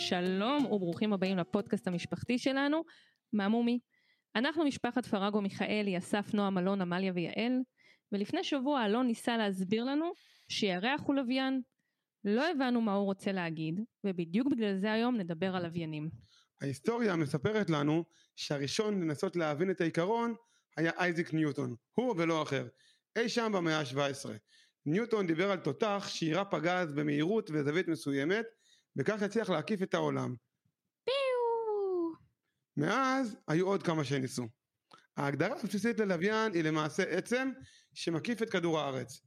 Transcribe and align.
שלום 0.00 0.66
וברוכים 0.66 1.12
הבאים 1.12 1.36
לפודקאסט 1.36 1.86
המשפחתי 1.86 2.38
שלנו, 2.38 2.84
מהמומי. 3.32 3.78
אנחנו 4.36 4.64
משפחת 4.64 5.06
פרגו 5.06 5.40
מיכאלי, 5.40 5.98
אסף, 5.98 6.34
נועם, 6.34 6.58
אלון, 6.58 6.80
עמליה 6.80 7.12
ויעל, 7.14 7.52
ולפני 8.12 8.44
שבוע 8.44 8.84
אלון 8.84 9.06
ניסה 9.06 9.36
להסביר 9.36 9.84
לנו 9.84 10.12
שירח 10.48 11.00
הוא 11.04 11.14
לוויין. 11.14 11.60
לא 12.24 12.50
הבנו 12.50 12.80
מה 12.80 12.94
הוא 12.94 13.04
רוצה 13.04 13.32
להגיד, 13.32 13.80
ובדיוק 14.06 14.48
בגלל 14.52 14.78
זה 14.78 14.92
היום 14.92 15.16
נדבר 15.16 15.56
על 15.56 15.62
לוויינים. 15.62 16.10
ההיסטוריה 16.62 17.16
מספרת 17.16 17.70
לנו 17.70 18.04
שהראשון 18.36 19.02
לנסות 19.02 19.36
להבין 19.36 19.70
את 19.70 19.80
העיקרון 19.80 20.34
היה 20.76 20.92
אייזיק 20.98 21.32
ניוטון, 21.32 21.74
הוא 21.92 22.14
ולא 22.18 22.42
אחר, 22.42 22.66
אי 23.16 23.28
שם 23.28 23.52
במאה 23.54 23.80
ה-17. 23.80 24.30
ניוטון 24.86 25.26
דיבר 25.26 25.50
על 25.50 25.58
תותח 25.58 26.06
שיירה 26.08 26.44
פגז 26.44 26.92
במהירות 26.92 27.50
וזווית 27.52 27.88
מסוימת, 27.88 28.46
וכך 28.96 29.22
הצליח 29.22 29.50
להקיף 29.50 29.82
את 29.82 29.94
העולם. 29.94 30.34
פיו! 31.04 32.12
מאז 32.76 33.36
היו 33.48 33.66
עוד 33.66 33.82
כמה 33.82 34.04
שניסו. 34.04 34.46
ההגדרה 35.16 35.60
הבסיסית 35.60 36.00
ללוויין 36.00 36.52
היא 36.54 36.64
למעשה 36.64 37.02
עצם 37.02 37.50
שמקיף 37.94 38.42
את 38.42 38.50
כדור 38.50 38.80
הארץ. 38.80 39.20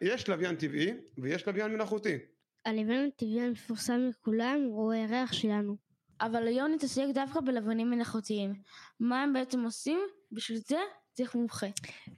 יש 0.00 0.28
לוויין 0.28 0.56
טבעי 0.56 0.92
ויש 1.18 1.46
לוויין 1.46 1.72
מלאכותי. 1.72 2.18
הלוויין 2.64 3.08
הטבעי 3.08 3.40
המפורסם 3.40 4.08
מכולם 4.08 4.58
הוא 4.66 4.92
הירח 4.92 5.32
שלנו. 5.32 5.76
אבל 6.20 6.46
היום 6.46 6.72
נתעסק 6.72 7.02
דווקא 7.14 7.40
בלבנים 7.40 7.90
מלאכותיים. 7.90 8.54
מה 9.00 9.22
הם 9.22 9.32
בעצם 9.32 9.64
עושים? 9.64 10.00
בשביל 10.32 10.58
זה 10.58 10.78
צריך 11.16 11.34
מומחה. 11.34 11.66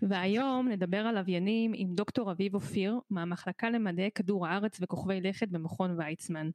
והיום 0.02 0.68
נדבר 0.68 0.98
על 0.98 1.18
לוויינים 1.18 1.72
עם 1.74 1.94
דוקטור 1.94 2.32
אביב 2.32 2.54
אופיר 2.54 3.00
מהמחלקה 3.10 3.70
למדעי 3.70 4.10
כדור 4.10 4.46
הארץ 4.46 4.78
וכוכבי 4.80 5.20
לכת 5.20 5.48
במכון 5.48 5.98
ויצמן. 5.98 6.50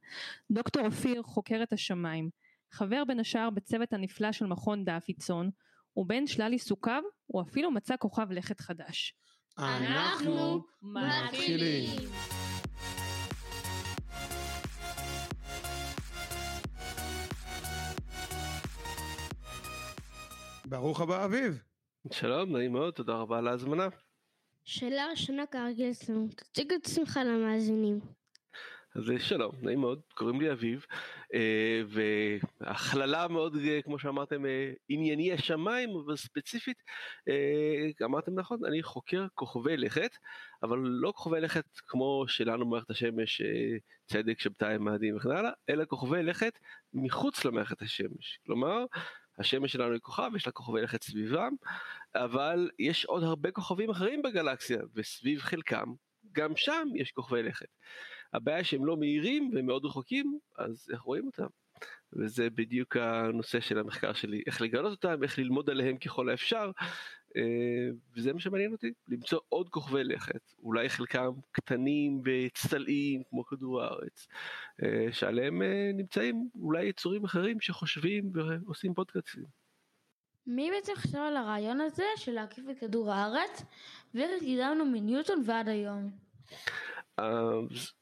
דוקטור 0.50 0.86
אופיר 0.86 1.22
חוקר 1.22 1.62
את 1.62 1.72
השמיים, 1.72 2.30
חבר 2.72 3.04
בין 3.04 3.20
השאר 3.20 3.50
בצוות 3.50 3.92
הנפלא 3.92 4.32
של 4.32 4.46
מכון 4.46 4.84
דאפיצון, 4.84 5.50
ובין 5.96 6.26
שלל 6.26 6.52
עיסוקיו 6.52 7.02
הוא 7.26 7.42
אפילו 7.42 7.70
מצא 7.70 7.94
כוכב 7.98 8.30
לכת 8.30 8.60
חדש. 8.60 9.14
אנחנו 9.58 10.64
מתחילים. 10.82 12.10
ברוך 20.66 21.00
הבא 21.00 21.24
אביב. 21.24 21.73
שלום, 22.12 22.56
נעים 22.56 22.72
מאוד, 22.72 22.94
תודה 22.94 23.12
רבה 23.12 23.38
על 23.38 23.48
ההזמנה. 23.48 23.88
שאלה 24.64 25.06
ראשונה 25.10 25.46
כרגיל 25.46 25.90
אצלנו, 25.90 26.28
תציג 26.36 26.72
את 26.72 26.86
עצמך 26.86 27.20
למאזינים. 27.24 28.00
אז 28.94 29.12
שלום, 29.18 29.52
נעים 29.62 29.80
מאוד, 29.80 30.00
קוראים 30.14 30.40
לי 30.40 30.52
אביב, 30.52 30.86
אה, 31.34 31.82
והכללה 32.60 33.28
מאוד, 33.28 33.56
אה, 33.64 33.82
כמו 33.82 33.98
שאמרתם, 33.98 34.46
אה, 34.46 34.72
ענייני 34.88 35.32
השמיים, 35.32 35.90
אבל 35.90 36.16
ספציפית, 36.16 36.82
אמרתם 38.04 38.34
נכון, 38.34 38.64
אני 38.64 38.82
חוקר 38.82 39.26
כוכבי 39.34 39.76
לכת, 39.76 40.10
אבל 40.62 40.78
לא 40.78 41.12
כוכבי 41.16 41.40
לכת 41.40 41.64
כמו 41.86 42.24
שלנו 42.28 42.66
במערכת 42.66 42.90
השמש, 42.90 43.42
צדק, 44.06 44.40
שבתאי, 44.40 44.78
מאדים 44.78 45.16
וכן 45.16 45.30
הלאה, 45.30 45.50
אלא 45.68 45.84
כוכבי 45.84 46.22
לכת 46.22 46.58
מחוץ 46.92 47.44
למערכת 47.44 47.82
השמש. 47.82 48.38
כלומר, 48.46 48.84
השמש 49.38 49.72
שלנו 49.72 49.92
היא 49.92 50.00
כוכב, 50.00 50.30
יש 50.36 50.46
לה 50.46 50.52
כוכבי 50.52 50.82
לכת 50.82 51.02
סביבם, 51.02 51.52
אבל 52.14 52.70
יש 52.78 53.04
עוד 53.04 53.22
הרבה 53.22 53.50
כוכבים 53.50 53.90
אחרים 53.90 54.22
בגלקסיה, 54.22 54.78
וסביב 54.94 55.40
חלקם, 55.40 55.94
גם 56.32 56.56
שם 56.56 56.88
יש 56.94 57.12
כוכבי 57.12 57.42
לכת. 57.42 57.66
הבעיה 58.32 58.64
שהם 58.64 58.84
לא 58.84 58.96
מהירים 58.96 59.50
והם 59.54 59.66
מאוד 59.66 59.84
רחוקים, 59.84 60.38
אז 60.58 60.88
איך 60.92 61.00
רואים 61.00 61.26
אותם? 61.26 61.46
וזה 62.12 62.50
בדיוק 62.50 62.96
הנושא 62.96 63.60
של 63.60 63.78
המחקר 63.78 64.12
שלי, 64.12 64.42
איך 64.46 64.60
לגלות 64.60 64.90
אותם, 64.90 65.22
איך 65.22 65.38
ללמוד 65.38 65.70
עליהם 65.70 65.96
ככל 65.98 66.28
האפשר, 66.28 66.70
וזה 68.16 68.32
מה 68.32 68.40
שמעניין 68.40 68.72
אותי, 68.72 68.92
למצוא 69.08 69.38
עוד 69.48 69.68
כוכבי 69.68 70.04
לכת, 70.04 70.52
אולי 70.62 70.88
חלקם 70.88 71.30
קטנים 71.52 72.22
וצלעים 72.24 73.22
כמו 73.30 73.44
כדור 73.44 73.82
הארץ, 73.82 74.26
אה, 74.82 75.12
שעליהם 75.12 75.62
אה, 75.62 75.90
נמצאים 75.94 76.48
אולי 76.54 76.84
יצורים 76.84 77.24
אחרים 77.24 77.60
שחושבים 77.60 78.32
ועושים 78.34 78.94
פודקאסטים. 78.94 79.44
מי 80.46 80.70
בעצם 80.70 80.92
חשב 80.96 81.18
על 81.18 81.36
הרעיון 81.36 81.80
הזה 81.80 82.04
של 82.16 82.32
להקיף 82.32 82.64
את 82.70 82.78
כדור 82.78 83.12
הארץ 83.12 83.62
ואיך 84.14 84.30
קידמנו 84.40 84.84
מניוטון 84.84 85.42
ועד 85.46 85.68
היום? 85.68 86.10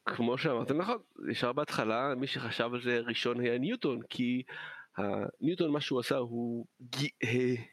כמו 0.06 0.38
שאמרתם 0.38 0.76
נכון, 0.76 0.98
ישר 1.30 1.52
בהתחלה 1.52 2.14
מי 2.14 2.26
שחשב 2.26 2.70
על 2.74 2.82
זה 2.82 2.98
ראשון 2.98 3.40
היה 3.40 3.58
ניוטון 3.58 4.00
כי 4.10 4.42
ניוטון 5.40 5.70
מה 5.70 5.80
שהוא 5.80 6.00
עשה 6.00 6.16
הוא 6.16 6.66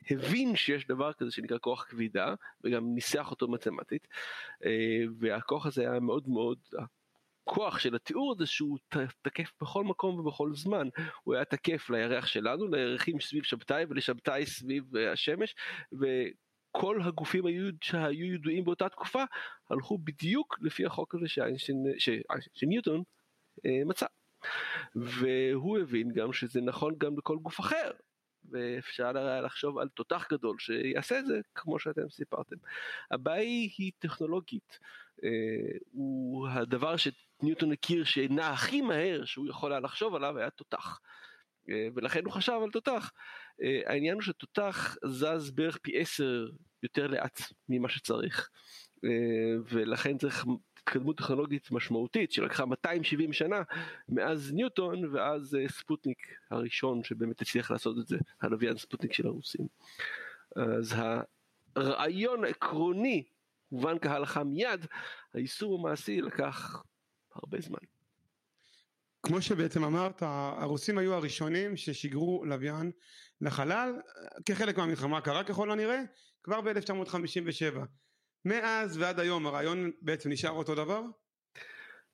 הבין 0.10 0.56
שיש 0.56 0.88
דבר 0.88 1.14
כזה 1.14 1.32
שנקרא 1.32 1.58
כוח 1.62 1.86
כבידה 1.90 2.34
וגם 2.64 2.94
ניסח 2.96 3.32
אותו 3.32 3.48
מתמטית 3.48 4.08
אה, 4.66 5.04
והכוח 5.20 5.66
הזה 5.66 5.82
היה 5.82 6.00
מאוד 6.00 6.30
מאוד 6.30 6.58
הכוח 7.48 7.80
של 7.80 7.96
התיאור 7.96 8.32
הזה 8.32 8.46
שהוא 8.46 8.78
תקף 9.22 9.52
בכל 9.62 9.84
מקום 9.84 10.20
ובכל 10.20 10.56
זמן 10.56 10.88
הוא 11.24 11.36
היה 11.36 11.46
תקף 11.46 11.90
לירח 11.90 12.26
שלנו 12.26 12.68
לירחים 12.68 13.20
סביב 13.20 13.44
שבתאי 13.44 13.86
ולשבתאי 13.90 14.46
סביב 14.46 14.98
אה, 14.98 15.12
השמש. 15.12 15.56
כל 16.72 17.02
הגופים 17.02 17.46
היו, 17.46 17.70
שהיו 17.82 18.34
ידועים 18.34 18.64
באותה 18.64 18.90
תקופה 18.90 19.24
הלכו 19.70 19.98
בדיוק 19.98 20.58
לפי 20.62 20.86
החוק 20.86 21.16
הזה 21.16 21.26
שניוטון 22.54 23.04
אה, 23.66 23.86
מצא. 23.86 24.06
והוא 24.96 25.80
הבין 25.80 26.12
גם 26.12 26.34
שזה 26.34 26.62
נכון 26.62 26.96
גם 26.98 27.18
לכל 27.18 27.38
גוף 27.38 27.60
אחר. 27.60 27.92
ואפשר 28.52 29.18
היה 29.18 29.42
לחשוב 29.42 29.78
על 29.78 29.90
תותח 29.90 30.28
גדול 30.32 30.60
שיעשה 30.60 31.20
את 31.20 31.26
זה 31.26 31.40
כמו 31.56 31.80
שאתם 31.80 32.10
סיפרתם. 32.10 32.56
הבעיה 33.12 33.70
היא 33.78 33.92
טכנולוגית. 34.00 34.80
אה, 35.24 35.78
הוא 35.92 36.48
הדבר 36.48 36.96
שניוטון 36.98 37.72
הכיר 37.72 38.04
שנע 38.04 38.50
הכי 38.50 38.82
מהר 38.82 39.26
שהוא 39.26 39.48
יכול 39.50 39.72
היה 39.72 39.80
לחשוב 39.80 40.16
עליו 40.16 40.38
היה 40.38 40.50
תותח. 40.50 41.00
אה, 41.70 41.88
ולכן 41.96 42.26
הוא 42.26 42.34
חשב 42.34 42.60
על 42.64 42.72
תותח. 42.72 43.12
אה, 43.62 43.82
העניין 43.86 44.14
הוא 44.14 44.22
שתותח 44.22 44.96
זז 45.06 45.52
בערך 45.52 45.78
פי 45.82 46.00
עשר 46.00 46.50
יותר 46.84 47.08
לאט 47.08 47.42
ממה 47.70 47.90
שצריך. 47.90 48.50
ולכן 49.70 50.18
צריך 50.18 50.46
התקדמות 50.90 51.18
טכנולוגית 51.18 51.72
משמעותית 51.72 52.32
שלקחה 52.32 52.66
270 52.66 53.34
שנה 53.34 53.62
מאז 54.10 54.54
ניוטון 54.54 55.16
ואז 55.16 55.58
ספוטניק 55.68 56.18
הראשון 56.52 57.04
שבאמת 57.04 57.42
הצליח 57.42 57.72
לעשות 57.72 57.98
את 58.00 58.08
זה, 58.08 58.18
הלוויין 58.42 58.78
ספוטניק 58.78 59.14
של 59.14 59.28
הרוסים. 59.28 59.68
אז 60.56 60.96
הרעיון 61.76 62.44
העקרוני 62.44 63.24
הובן 63.70 64.00
כהלכה 64.00 64.44
מיד, 64.44 64.86
היישום 65.34 65.80
המעשי 65.80 66.22
לקח 66.22 66.84
הרבה 67.36 67.62
זמן. 67.62 67.80
כמו 69.24 69.42
שבעצם 69.42 69.84
אמרת, 69.84 70.22
הרוסים 70.22 70.98
היו 70.98 71.14
הראשונים 71.14 71.78
ששיגרו 71.78 72.46
לוויין 72.46 72.92
לחלל 73.42 73.94
כחלק 74.46 74.78
מהמלחמה 74.78 75.18
הקרה 75.18 75.44
ככל 75.44 75.72
הנראה 75.72 76.02
כבר 76.44 76.62
ב-1957. 76.62 77.80
מאז 78.46 78.98
ועד 78.98 79.20
היום 79.20 79.48
הרעיון 79.48 79.92
בעצם 80.02 80.30
נשאר 80.30 80.52
אותו 80.52 80.76
דבר? 80.76 81.02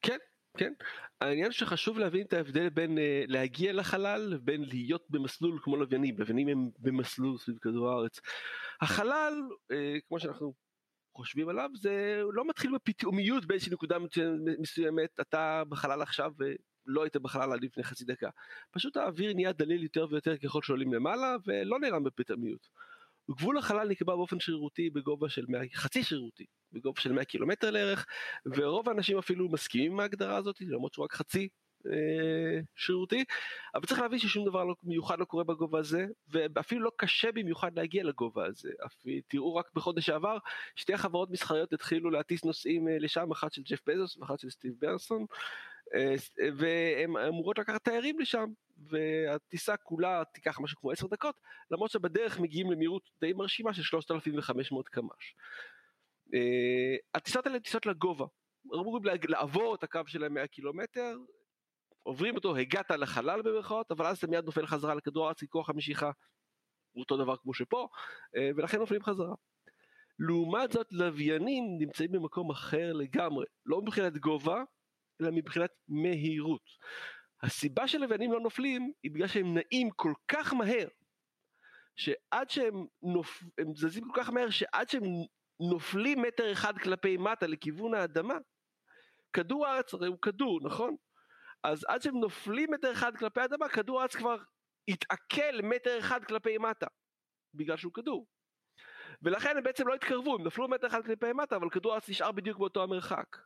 כן, 0.02 0.18
כן. 0.58 0.74
העניין 1.22 1.52
שחשוב 1.52 2.00
להבין 2.00 2.26
את 2.26 2.34
ההבדל 2.34 2.70
בין 2.70 2.98
uh, 2.98 3.02
להגיע 3.28 3.74
לחלל 3.74 4.22
לבין 4.22 4.64
להיות 4.64 5.06
במסלול 5.10 5.60
כמו 5.64 5.78
לוויינים, 5.78 6.20
לוויינים 6.20 6.48
הם 6.48 6.70
במסלול 6.80 7.38
סביב 7.38 7.58
כדור 7.62 7.90
הארץ. 7.90 8.20
החלל, 8.82 9.34
uh, 9.72 9.76
כמו 10.08 10.20
שאנחנו 10.20 10.54
חושבים 11.16 11.50
עליו, 11.50 11.70
זה 11.76 12.22
לא 12.34 12.48
מתחיל 12.48 12.72
בפתאומיות 12.76 13.46
באיזושהי 13.46 13.74
נקודה 13.74 13.98
מסוימת, 14.60 15.20
אתה 15.20 15.64
בחלל 15.70 16.02
עכשיו 16.02 16.32
לא 16.86 17.04
היית 17.04 17.18
בחלל 17.18 17.54
עד 17.54 17.64
לפני 17.64 17.84
חצי 17.84 18.06
דקה. 18.06 18.30
פשוט 18.72 18.98
האוויר 18.98 19.34
נהיה 19.34 19.54
דליל 19.54 19.84
יותר 19.84 20.08
ויותר 20.10 20.38
ככל 20.38 20.62
שעולים 20.62 20.94
למעלה 20.94 21.36
ולא 21.46 21.80
נעלם 21.80 22.04
בפתאומיות. 22.04 22.68
גבול 23.32 23.58
החלל 23.58 23.88
נקבע 23.88 24.16
באופן 24.16 24.40
שרירותי 24.40 24.90
בגובה 24.90 25.30
של 25.30 25.46
100, 25.48 25.62
חצי 25.74 26.04
שרירותי, 26.04 26.46
בגובה 26.72 27.02
של 27.02 27.12
100 27.12 27.26
קילומטר 27.26 27.72
לערך, 27.72 28.06
ורוב 28.46 28.90
האנשים 28.90 29.18
אפילו 29.18 29.50
מסכימים 29.50 29.92
עם 29.92 30.00
ההגדרה 30.00 30.38
הזאת, 30.38 30.62
למרות 30.62 30.94
שהוא 30.94 31.06
רק 31.06 31.14
חצי 31.14 31.48
אה, 31.92 32.60
שרירותי, 32.76 33.24
אבל 33.76 33.86
צריך 33.86 34.02
להבין 34.02 34.20
ששום 34.20 34.46
דבר 34.46 34.64
לא, 34.64 34.76
מיוחד 34.84 35.20
לא 35.20 35.26
קורה 35.26 35.44
בגובה 35.44 35.80
הזה, 35.80 36.06
ואפילו 36.28 36.82
לא 36.82 36.92
קשה 36.98 37.32
במיוחד 37.32 37.72
להגיע 37.76 38.04
לגובה 38.04 38.46
הזה. 38.46 38.70
אפילו, 38.86 39.22
תראו 39.28 39.56
רק 39.56 39.66
בחודש 39.74 40.06
שעבר, 40.06 40.38
שתי 40.76 40.98
חברות 40.98 41.30
מסחריות 41.32 41.74
התחילו 41.74 42.10
להטיס 42.10 42.46
נוסעים 42.46 42.88
אה, 42.88 42.98
לשם, 43.00 43.32
אחת 43.32 43.54
של 43.54 43.62
ג'ף 43.62 43.80
בזוס 43.88 44.18
ואחת 44.18 44.40
של 44.40 44.50
סטיב 44.50 44.74
ברנסון, 44.80 45.22
אה, 45.22 45.26
והן 46.58 47.18
אמורות 47.28 47.60
לקחת 47.60 47.84
תיירים 47.84 48.20
לשם 48.20 48.46
והטיסה 48.78 49.78
כולה 49.78 50.24
תיקח 50.34 50.60
משהו 50.60 50.80
כמו 50.80 50.92
10 50.92 51.08
דקות 51.08 51.36
למרות 51.72 51.92
שבדרך 51.92 52.40
מגיעים 52.40 52.72
למהירות 52.72 53.10
די 53.22 53.34
מרשימה 53.34 53.74
של 53.74 53.84
3,500 53.84 54.90
קמ"ש. 54.90 55.36
הטיסות 57.14 57.48
האלה 57.48 57.60
טיסות 57.60 57.86
לגובה, 57.86 58.26
אמורים 58.74 59.04
לעבור 59.28 59.76
את 59.76 59.84
הקו 59.84 60.02
של 60.08 60.28
100 60.28 60.48
קילומטר 60.48 61.18
עוברים 62.06 62.36
אותו, 62.36 62.56
הגעת 62.56 62.92
לחלל 62.92 63.42
במרכאות, 63.42 63.92
אבל 63.92 64.06
אז 64.06 64.18
אתה 64.18 64.28
מיד 64.28 64.46
נופל 64.46 64.66
חזרה 64.66 64.96
לכדור 64.96 65.26
הארץ, 65.26 65.40
כי 65.40 65.48
כוח 65.48 65.70
המשיכה 65.70 66.12
הוא 66.92 67.02
אותו 67.02 67.18
דבר 67.18 67.38
כמו 67.38 67.54
שפה, 67.54 67.88
אה, 68.36 68.50
ולכן 68.56 68.78
נופלים 68.80 69.04
חזרה. 69.04 69.36
לעומת 70.20 70.72
זאת 70.72 70.88
לוויינים 70.92 71.64
נמצאים 71.80 72.12
במקום 72.12 72.52
אחר 72.52 72.94
לגמרי, 72.94 73.46
לא 73.66 73.82
מבחינת 73.82 74.18
גובה, 74.18 74.64
אלא 75.22 75.32
מבחינת 75.32 75.72
מהירות. 75.88 76.62
הסיבה 77.44 77.88
שלוויינים 77.88 78.32
לא 78.32 78.40
נופלים 78.40 78.92
היא 79.04 79.12
בגלל 79.12 79.28
שהם 79.28 79.54
נעים 79.54 79.90
כל 79.96 80.14
כך 80.28 80.54
מהר, 80.54 80.88
שעד 81.96 82.50
שהם 82.50 82.86
נופ... 83.02 83.44
הם 83.58 83.76
זזים 83.76 84.04
כל 84.04 84.22
כך 84.22 84.30
מהר 84.30 84.50
שעד 84.50 84.90
שהם 84.90 85.04
נופלים 85.60 86.22
מטר 86.22 86.52
אחד 86.52 86.78
כלפי 86.78 87.18
מטה 87.18 87.48
לכיוון 87.48 87.94
האדמה, 87.94 88.38
כדור 89.34 89.68
הארץ 89.68 89.94
הרי 89.94 90.08
הוא 90.08 90.18
כדור, 90.22 90.60
נכון? 90.64 90.96
אז 91.64 91.86
עד 91.88 92.02
שהם 92.02 92.20
נופלים 92.20 92.72
מטר 92.72 92.92
אחד 92.92 93.18
כלפי 93.18 93.42
האדמה, 93.42 93.70
כדור 93.70 94.00
הארץ 94.00 94.16
כבר 94.16 94.38
התעכל 94.88 95.62
מטר 95.64 96.00
אחד 96.00 96.24
כלפי 96.24 96.58
מטה, 96.58 96.88
בגלל 97.54 97.78
שהוא 97.78 97.94
כדור. 97.94 98.28
ולכן 99.22 99.58
הם 99.58 99.64
בעצם 99.64 99.88
לא 99.88 99.96
התקרבו, 99.96 100.36
הם 100.36 100.48
נפלו 100.48 100.68
מטר 100.68 100.88
אחד 100.88 101.06
כלפי 101.06 101.34
מטה, 101.34 101.56
אבל 101.56 101.70
כדור 101.70 101.92
הארץ 101.92 102.10
נשאר 102.10 102.32
בדיוק 102.32 102.58
באותו 102.58 102.84
המרחק. 102.84 103.38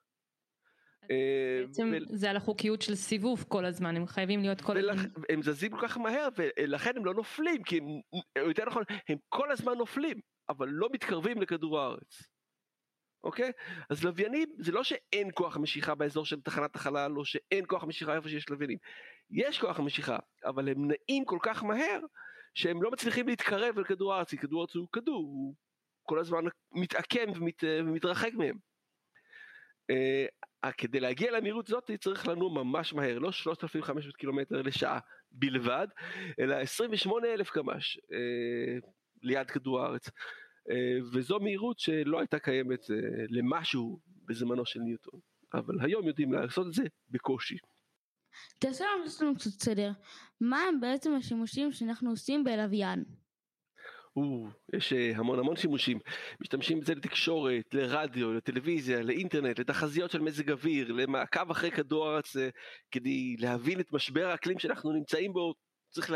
אה, 1.11 1.65
בעצם 1.65 1.93
ו- 1.93 2.17
זה 2.17 2.29
על 2.29 2.37
החוקיות 2.37 2.81
של 2.81 2.95
סיבוב 2.95 3.45
כל 3.47 3.65
הזמן, 3.65 3.95
הם 3.95 4.07
חייבים 4.07 4.41
להיות 4.41 4.61
כל 4.61 4.77
הזמן. 4.77 4.91
ולכ... 4.91 5.25
הם 5.29 5.41
זזים 5.41 5.71
כל 5.71 5.87
כך 5.87 5.97
מהר 5.97 6.27
ולכן 6.37 6.97
הם 6.97 7.05
לא 7.05 7.13
נופלים 7.13 7.63
כי 7.63 7.77
הם, 7.77 7.83
יותר 8.47 8.65
נכון 8.65 8.83
הם 9.09 9.17
כל 9.29 9.51
הזמן 9.51 9.73
נופלים 9.77 10.19
אבל 10.49 10.67
לא 10.69 10.89
מתקרבים 10.93 11.41
לכדור 11.41 11.79
הארץ. 11.79 12.23
אוקיי? 13.23 13.51
אז 13.89 14.03
לוויינים 14.03 14.49
זה 14.59 14.71
לא 14.71 14.83
שאין 14.83 15.29
כוח 15.33 15.57
משיכה 15.57 15.95
באזור 15.95 16.25
של 16.25 16.41
תחנת 16.41 16.75
החלל 16.75 17.17
או 17.17 17.25
שאין 17.25 17.65
כוח 17.67 17.83
משיכה 17.83 18.15
איפה 18.15 18.29
שיש 18.29 18.49
לוויינים. 18.49 18.77
יש 19.31 19.59
כוח 19.59 19.79
משיכה 19.79 20.17
אבל 20.45 20.69
הם 20.69 20.87
נעים 20.87 21.25
כל 21.25 21.37
כך 21.41 21.63
מהר 21.63 21.99
שהם 22.53 22.83
לא 22.83 22.91
מצליחים 22.91 23.27
להתקרב 23.27 23.77
אל 23.77 23.83
כדור 23.83 24.13
הארץ 24.13 24.29
כי 24.29 24.37
כדור 24.37 24.61
הארץ 24.61 24.75
הוא 24.75 24.87
כדור 24.91 25.15
הוא 25.15 25.55
כל 26.03 26.19
הזמן 26.19 26.43
מתעקם 26.71 27.31
ומת, 27.35 27.63
ומתרחק 27.63 28.33
מהם. 28.33 28.57
Uh, 30.65 30.71
כדי 30.77 30.99
להגיע 30.99 31.31
למהירות 31.31 31.69
הזאת 31.69 31.91
צריך 31.99 32.27
לנוע 32.27 32.63
ממש 32.63 32.93
מהר, 32.93 33.19
לא 33.19 33.31
3,500 33.31 34.15
קילומטר 34.15 34.61
לשעה 34.61 34.99
בלבד, 35.31 35.87
אלא 36.39 36.55
28,000 36.55 37.49
קמ"ש 37.49 37.97
uh, 37.97 38.87
ליד 39.21 39.51
כדור 39.51 39.81
הארץ. 39.81 40.07
Uh, 40.07 40.11
וזו 41.13 41.39
מהירות 41.39 41.79
שלא 41.79 42.19
הייתה 42.19 42.39
קיימת 42.39 42.85
למשהו 43.29 43.99
בזמנו 44.25 44.65
של 44.65 44.79
ניוטון, 44.79 45.19
אבל 45.53 45.75
היום 45.81 46.07
יודעים 46.07 46.33
לעשות 46.33 46.67
את 46.67 46.73
זה 46.73 46.83
בקושי. 47.09 47.57
תעשה 48.59 48.85
לנו 48.85 49.05
לנו 49.21 49.35
קצת 49.35 49.49
סדר. 49.49 49.91
מה 50.41 50.61
הם 50.61 50.79
בעצם 50.79 51.15
השימושים 51.15 51.71
שאנחנו 51.71 52.09
עושים 52.09 52.43
בלוויין? 52.43 53.03
יש 54.73 54.93
אה, 54.93 55.11
המון 55.15 55.39
המון 55.39 55.55
שימושים, 55.55 55.99
משתמשים 56.41 56.79
בזה 56.79 56.95
לתקשורת, 56.95 57.73
לרדיו, 57.73 58.33
לטלוויזיה, 58.33 59.01
לאינטרנט, 59.01 59.59
לתחזיות 59.59 60.11
של 60.11 60.21
מזג 60.21 60.51
אוויר, 60.51 60.91
למעקב 60.91 61.51
אחרי 61.51 61.71
כדור 61.71 62.07
הארץ 62.07 62.37
אה, 62.37 62.49
כדי 62.91 63.35
להבין 63.39 63.79
את 63.79 63.93
משבר 63.93 64.25
האקלים 64.25 64.59
שאנחנו 64.59 64.91
נמצאים 64.91 65.33
בו, 65.33 65.53
צריך 65.89 66.11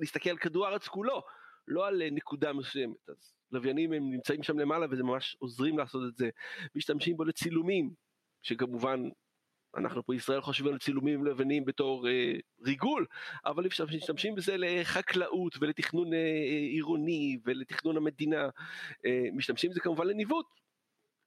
להסתכל 0.00 0.30
על 0.30 0.38
כדור 0.38 0.66
הארץ 0.66 0.88
כולו, 0.88 1.22
לא 1.68 1.86
על 1.86 2.02
אה, 2.02 2.08
נקודה 2.10 2.52
מסוימת, 2.52 3.08
אז 3.08 3.34
לוויינים 3.52 3.92
הם 3.92 4.10
נמצאים 4.10 4.42
שם 4.42 4.58
למעלה 4.58 4.86
וזה 4.90 5.02
ממש 5.02 5.36
עוזרים 5.38 5.78
לעשות 5.78 6.02
את 6.08 6.16
זה, 6.16 6.28
משתמשים 6.74 7.16
בו 7.16 7.24
לצילומים, 7.24 7.90
שכמובן 8.42 9.02
אנחנו 9.78 10.06
פה 10.06 10.12
בישראל 10.12 10.40
חושבים 10.40 10.72
על 10.72 10.78
צילומים 10.78 11.24
לבנים 11.24 11.64
בתור 11.64 12.08
אה, 12.08 12.32
ריגול, 12.64 13.06
אבל 13.46 13.66
משתמשים 13.94 14.34
בזה 14.34 14.56
לחקלאות 14.56 15.56
ולתכנון 15.60 16.14
אה, 16.14 16.18
עירוני 16.72 17.38
ולתכנון 17.44 17.96
המדינה, 17.96 18.48
אה, 19.06 19.28
משתמשים 19.32 19.70
בזה 19.70 19.80
כמובן 19.80 20.06
לניווט. 20.06 20.46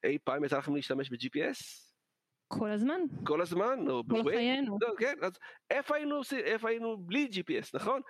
אי 0.03 0.17
פעם 0.23 0.43
יצא 0.43 0.57
לכם 0.57 0.75
להשתמש 0.75 1.09
ב-GPS? 1.09 1.91
כל 2.47 2.69
הזמן, 2.69 3.01
כל 3.23 3.41
הזמן? 3.41 3.79
או 3.89 4.03
כל 4.09 4.17
בווייז? 4.17 4.37
חיינו. 4.37 4.77
לא, 4.81 4.93
כן, 4.97 5.15
אז 5.21 5.31
איפה 5.69 5.95
היינו, 5.95 6.21
איפה 6.43 6.69
היינו 6.69 6.97
בלי 6.97 7.29
GPS, 7.31 7.69
נכון? 7.73 8.01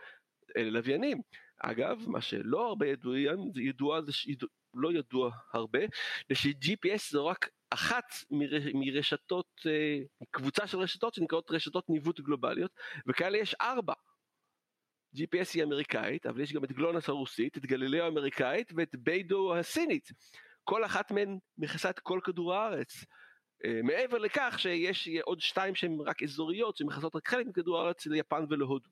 אלה 0.58 0.70
לוויינים. 0.70 1.22
אגב, 1.60 2.04
מה 2.08 2.22
שלא 2.22 2.68
הרבה 2.68 2.88
ידוע, 2.88 3.14
זה 3.54 3.62
ידוע, 3.62 4.02
זה 4.02 4.12
ש... 4.14 4.28
לא 4.74 4.94
ידוע 4.94 5.32
הרבה, 5.54 5.80
זה 6.30 6.36
ש-GPS 6.36 7.12
זו 7.12 7.26
רק 7.26 7.50
אחת 7.74 8.06
מר- 8.32 8.72
מרשתות, 8.74 9.62
אה, 9.66 10.00
קבוצה 10.32 10.68
של 10.68 10.78
רשתות 10.78 11.14
שנקראות 11.14 11.52
רשתות 11.52 11.90
ניווט 11.90 12.20
גלובליות, 12.20 12.72
וכאלה 13.08 13.38
יש 13.38 13.56
ארבע. 13.62 13.94
GPS 15.16 15.54
היא 15.54 15.64
אמריקאית, 15.64 16.26
אבל 16.26 16.42
יש 16.42 16.54
גם 16.54 16.64
את 16.64 16.72
גלונס 16.72 17.10
הרוסית, 17.10 17.58
את 17.58 17.66
גלילאו 17.66 18.04
האמריקאית 18.04 18.72
ואת 18.76 18.96
ביידו 18.96 19.56
הסינית. 19.56 20.10
כל 20.64 20.86
אחת 20.86 21.12
מהן 21.12 21.38
מכסה 21.58 21.90
את 21.90 22.00
כל 22.00 22.20
כדור 22.24 22.54
הארץ. 22.54 23.06
אה, 23.66 23.80
מעבר 23.84 24.18
לכך 24.18 24.56
שיש 24.58 25.10
עוד 25.24 25.42
שתיים 25.42 25.76
שהן 25.76 25.98
רק 26.06 26.24
אזוריות, 26.24 26.78
שמכסות 26.78 27.16
רק 27.16 27.28
חלק 27.28 27.48
מכדור 27.48 27.80
הארץ 27.80 28.06
ליפן 28.06 28.46
ולהודו. 28.50 28.90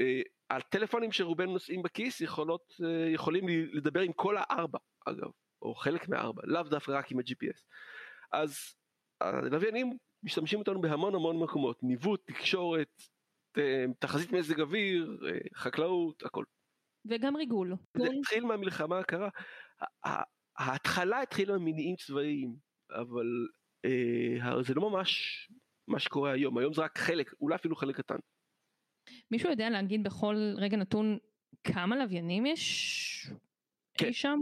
אה, 0.00 0.22
הטלפונים 0.50 1.12
שרובנו 1.12 1.52
נושאים 1.52 1.82
בכיס 1.82 2.20
יכולות, 2.20 2.74
יכולים 3.14 3.44
לדבר 3.72 4.00
עם 4.00 4.12
כל 4.12 4.36
הארבע, 4.38 4.78
אגב, 5.06 5.30
או 5.62 5.74
חלק 5.74 6.08
מהארבע, 6.08 6.42
לאו 6.44 6.62
דווקא 6.62 6.92
רק 6.92 7.12
עם 7.12 7.18
ה-GPS. 7.18 7.62
אז 8.32 8.74
הלוויינים 9.20 9.98
משתמשים 10.22 10.58
אותנו 10.58 10.80
בהמון 10.80 11.14
המון 11.14 11.38
מקומות, 11.42 11.82
ניווט, 11.82 12.26
תקשורת, 12.26 13.02
אה, 13.58 13.84
תחזית 13.98 14.32
מזג 14.32 14.60
אוויר, 14.60 15.18
אה, 15.26 15.38
חקלאות, 15.54 16.22
הכל. 16.22 16.44
וגם 17.04 17.36
ריגול. 17.36 17.74
זה 17.96 18.06
התחיל 18.18 18.44
מהמלחמה 18.44 18.98
הקרה, 18.98 19.28
ההתחלה 20.58 21.22
התחילה 21.22 21.58
ממניעים 21.58 21.96
צבאיים, 21.96 22.56
אבל 22.90 23.46
אה, 23.84 24.62
זה 24.62 24.74
לא 24.74 24.90
ממש 24.90 25.48
מה 25.88 25.98
שקורה 25.98 26.32
היום, 26.32 26.58
היום 26.58 26.72
זה 26.72 26.82
רק 26.82 26.98
חלק, 26.98 27.34
אולי 27.40 27.54
אפילו 27.54 27.76
חלק 27.76 27.96
קטן. 27.96 28.16
מישהו 29.30 29.50
יודע 29.50 29.70
להגיד 29.70 30.02
בכל 30.02 30.36
רגע 30.56 30.76
נתון 30.76 31.18
כמה 31.64 31.96
לוויינים 31.96 32.46
יש 32.46 33.30
כן. 33.94 34.06
אי 34.06 34.12
שם? 34.12 34.38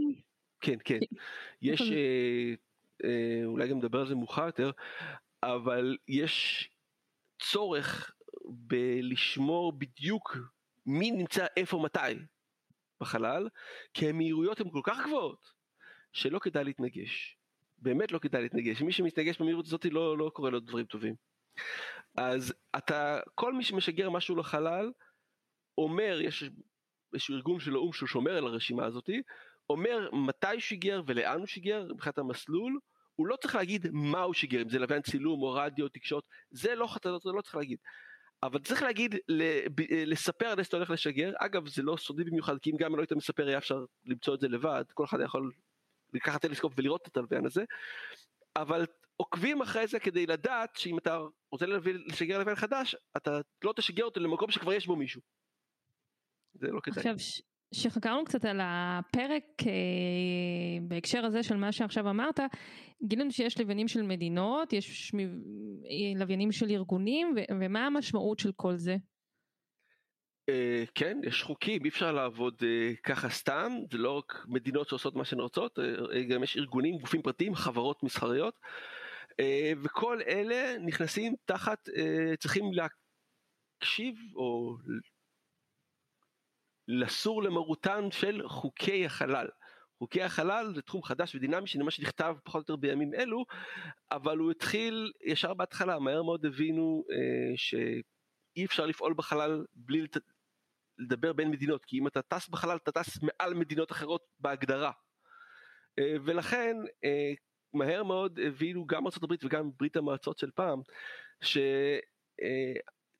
כן, 0.61 0.77
כן. 0.85 0.99
יש, 1.61 1.81
זה? 1.81 1.93
אה, 1.93 2.53
אה, 3.03 3.45
אולי 3.45 3.69
גם 3.69 3.77
נדבר 3.77 3.99
על 3.99 4.07
זה 4.07 4.15
מאוחר 4.15 4.45
יותר, 4.45 4.71
אבל 5.43 5.97
יש 6.07 6.69
צורך 7.39 8.11
בלשמור 8.45 9.73
בדיוק 9.73 10.37
מי 10.85 11.11
נמצא 11.11 11.45
איפה 11.57 11.79
מתי 11.83 12.19
בחלל, 13.01 13.49
כי 13.93 14.09
המהירויות 14.09 14.59
הן 14.59 14.69
כל 14.69 14.81
כך 14.83 14.97
גבוהות, 15.05 15.51
שלא 16.13 16.39
כדאי 16.39 16.63
להתנגש. 16.63 17.37
באמת 17.77 18.11
לא 18.11 18.19
כדאי 18.19 18.41
להתנגש. 18.41 18.81
מי 18.81 18.91
שמתנגש 18.91 19.37
במהירות 19.41 19.65
הזאת 19.65 19.85
לא, 19.85 20.17
לא 20.17 20.31
קורה 20.33 20.49
לו 20.49 20.59
דברים 20.59 20.85
טובים. 20.85 21.15
אז 22.17 22.53
אתה, 22.77 23.19
כל 23.35 23.53
מי 23.53 23.63
שמשגר 23.63 24.09
משהו 24.09 24.35
לחלל, 24.35 24.91
אומר, 25.77 26.19
יש 26.21 26.43
איזשהו 27.13 27.35
ארגון 27.35 27.59
של 27.59 27.75
האו"ם 27.75 27.93
שהוא 27.93 28.07
שומר 28.07 28.37
על 28.37 28.47
הרשימה 28.47 28.85
הזאתי, 28.85 29.21
אומר 29.69 30.09
מתי 30.13 30.51
הוא 30.51 30.59
שיגר 30.59 31.01
ולאן 31.05 31.39
הוא 31.39 31.47
שיגר 31.47 31.87
מבחינת 31.93 32.17
המסלול, 32.17 32.79
הוא 33.15 33.27
לא 33.27 33.35
צריך 33.35 33.55
להגיד 33.55 33.87
מה 33.91 34.21
הוא 34.21 34.33
שיגר, 34.33 34.61
אם 34.61 34.69
זה 34.69 34.79
לוויין 34.79 35.01
צילום 35.01 35.41
או 35.41 35.51
רדיו 35.51 35.85
או 35.85 35.89
תקשורת, 35.89 36.23
זה 36.51 36.75
לא, 36.75 36.87
אתה 36.97 37.09
לא, 37.09 37.19
לא 37.25 37.41
צריך 37.41 37.55
להגיד. 37.55 37.77
אבל 38.43 38.59
צריך 38.59 38.81
להגיד, 38.81 39.15
ל- 39.27 39.65
לספר 40.11 40.45
על 40.45 40.59
איזה 40.59 40.67
אתה 40.67 40.77
הולך 40.77 40.89
לשגר, 40.89 41.33
אגב 41.37 41.67
זה 41.67 41.81
לא 41.81 41.97
סודי 41.97 42.23
במיוחד, 42.23 42.59
כי 42.59 42.71
אם 42.71 42.77
גם 42.77 42.95
לא 42.95 43.01
היית 43.01 43.11
מספר 43.11 43.47
היה 43.47 43.57
אפשר 43.57 43.85
למצוא 44.05 44.35
את 44.35 44.39
זה 44.39 44.47
לבד, 44.47 44.83
כל 44.93 45.05
אחד 45.05 45.17
יכול 45.21 45.51
לקחת 46.13 46.41
טלסקופ 46.41 46.73
ולראות 46.77 47.07
את 47.07 47.17
הלוויין 47.17 47.45
הזה, 47.45 47.63
אבל 48.55 48.85
עוקבים 49.17 49.61
אחרי 49.61 49.87
זה 49.87 49.99
כדי 49.99 50.25
לדעת 50.25 50.75
שאם 50.75 50.97
אתה 50.97 51.19
רוצה 51.51 51.65
לשגר 52.07 52.39
לוויין 52.39 52.55
חדש, 52.55 52.95
אתה 53.17 53.39
לא 53.63 53.73
תשגר 53.75 54.05
אותו 54.05 54.19
למקום 54.19 54.51
שכבר 54.51 54.73
יש 54.73 54.87
בו 54.87 54.95
מישהו. 54.95 55.21
זה 56.53 56.67
לא 56.71 56.79
כדאי. 56.79 56.97
עכשיו, 56.97 57.15
שחקרנו 57.73 58.25
קצת 58.25 58.45
על 58.45 58.59
הפרק 58.63 59.43
אה, 59.67 59.71
בהקשר 60.81 61.25
הזה 61.25 61.43
של 61.43 61.55
מה 61.55 61.71
שעכשיו 61.71 62.09
אמרת, 62.09 62.39
גילינו 63.03 63.31
שיש 63.31 63.59
לוויינים 63.59 63.87
של 63.87 64.01
מדינות, 64.01 64.73
יש 64.73 65.11
אה, 65.15 66.19
לוויינים 66.19 66.51
של 66.51 66.69
ארגונים, 66.69 67.35
ומה 67.59 67.85
המשמעות 67.85 68.39
של 68.39 68.51
כל 68.55 68.77
זה? 68.77 68.95
אה, 70.49 70.83
כן, 70.95 71.17
יש 71.23 71.43
חוקים, 71.43 71.83
אי 71.83 71.89
אפשר 71.89 72.11
לעבוד 72.11 72.55
אה, 72.63 72.95
ככה 73.03 73.29
סתם, 73.29 73.71
זה 73.91 73.97
לא 73.97 74.11
רק 74.11 74.45
מדינות 74.47 74.89
שעושות 74.89 75.15
מה 75.15 75.25
שהן 75.25 75.39
רוצות, 75.39 75.79
אה, 75.79 76.23
גם 76.23 76.43
יש 76.43 76.57
ארגונים, 76.57 76.97
גופים 76.97 77.21
פרטיים, 77.21 77.55
חברות 77.55 78.03
מסחריות, 78.03 78.59
וכל 79.83 80.21
אלה 80.27 80.77
נכנסים 80.77 81.35
תחת, 81.45 81.89
צריכים 82.39 82.71
להקשיב 82.73 84.15
או 84.35 84.77
לסור 86.87 87.43
למרותן 87.43 88.11
של 88.11 88.47
חוקי 88.47 89.05
החלל. 89.05 89.47
חוקי 89.97 90.21
החלל 90.21 90.73
זה 90.75 90.81
תחום 90.81 91.03
חדש 91.03 91.35
ודינמי 91.35 91.67
שנמה 91.67 91.91
שנכתב 91.91 92.35
פחות 92.43 92.69
או 92.69 92.73
יותר 92.73 92.75
בימים 92.75 93.13
אלו, 93.13 93.45
אבל 94.11 94.37
הוא 94.37 94.51
התחיל 94.51 95.11
ישר 95.25 95.53
בהתחלה, 95.53 95.99
מהר 95.99 96.23
מאוד 96.23 96.45
הבינו 96.45 97.03
אה, 97.11 97.77
אי 98.57 98.65
אפשר 98.65 98.85
לפעול 98.85 99.13
בחלל 99.13 99.65
בלי 99.75 100.01
לת... 100.01 100.17
לדבר 100.97 101.33
בין 101.33 101.51
מדינות, 101.51 101.85
כי 101.85 101.99
אם 101.99 102.07
אתה 102.07 102.21
טס 102.21 102.49
בחלל 102.49 102.77
אתה 102.77 102.91
טס 102.91 103.19
מעל 103.23 103.53
מדינות 103.53 103.91
אחרות 103.91 104.21
בהגדרה. 104.39 104.91
אה, 105.99 106.15
ולכן 106.25 106.77
אה, 107.03 107.33
מהר 107.73 108.03
מאוד 108.03 108.39
הבינו 108.39 108.85
גם 108.87 109.07
ארה"ב 109.07 109.45
וגם 109.45 109.71
ברית 109.79 109.97
המועצות 109.97 110.37
של 110.37 110.51
פעם, 110.51 110.81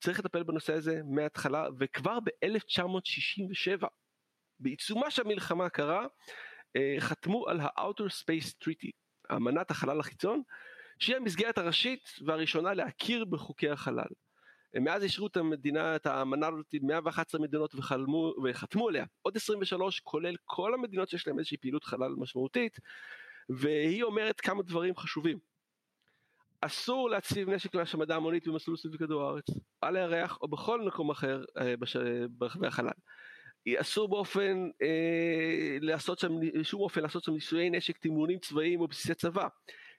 שצריך 0.00 0.18
לטפל 0.18 0.42
בנושא 0.42 0.74
הזה 0.74 1.00
מההתחלה, 1.04 1.66
וכבר 1.78 2.18
ב-1967, 2.20 3.86
בעיצומה 4.60 5.10
של 5.10 5.22
המלחמה 5.22 5.66
הקרה, 5.66 6.06
חתמו 6.98 7.48
על 7.48 7.60
ה-Outer 7.60 8.10
Space 8.22 8.64
Treaty, 8.64 8.90
אמנת 9.36 9.70
החלל 9.70 10.00
החיצון, 10.00 10.42
שהיא 10.98 11.16
המסגרת 11.16 11.58
הראשית 11.58 12.08
והראשונה 12.26 12.74
להכיר 12.74 13.24
בחוקי 13.24 13.70
החלל. 13.70 14.08
מאז 14.80 15.02
אישרו 15.02 15.26
את 15.26 15.36
המדינה, 15.36 15.96
את 15.96 16.06
האמנה 16.06 16.46
הזאת, 16.46 16.74
111 16.82 17.40
מדינות 17.40 17.74
וחלמו, 17.74 18.34
וחתמו 18.44 18.88
עליה, 18.88 19.04
עוד 19.22 19.36
23 19.36 20.00
כולל 20.00 20.34
כל 20.44 20.74
המדינות 20.74 21.08
שיש 21.08 21.26
להן 21.26 21.38
איזושהי 21.38 21.56
פעילות 21.56 21.84
חלל 21.84 22.14
משמעותית, 22.16 22.78
והיא 23.48 24.02
אומרת 24.02 24.40
כמה 24.40 24.62
דברים 24.62 24.96
חשובים. 24.96 25.38
אסור 26.60 27.10
להציב 27.10 27.50
נשק 27.50 27.74
להשמדה 27.74 28.16
המונית 28.16 28.48
במסלול 28.48 28.76
סביב 28.76 28.96
כדור 28.96 29.22
הארץ, 29.22 29.44
על 29.80 29.96
הירח 29.96 30.38
או 30.42 30.48
בכל 30.48 30.80
מקום 30.80 31.10
אחר 31.10 31.44
אה, 31.60 31.76
בש... 31.76 31.96
ברחבי 32.30 32.66
החלל. 32.66 32.90
אסור 33.80 34.08
באופן, 34.08 34.68
אה, 34.82 35.78
לעשות 35.80 36.18
שם, 36.18 36.32
שום 36.62 36.80
אופן 36.80 37.00
לעשות 37.00 37.24
שם 37.24 37.32
ניסויי 37.32 37.70
נשק 37.70 37.98
תימונים 37.98 38.38
צבאיים 38.38 38.80
או 38.80 38.88
בסיסי 38.88 39.14
צבא. 39.14 39.48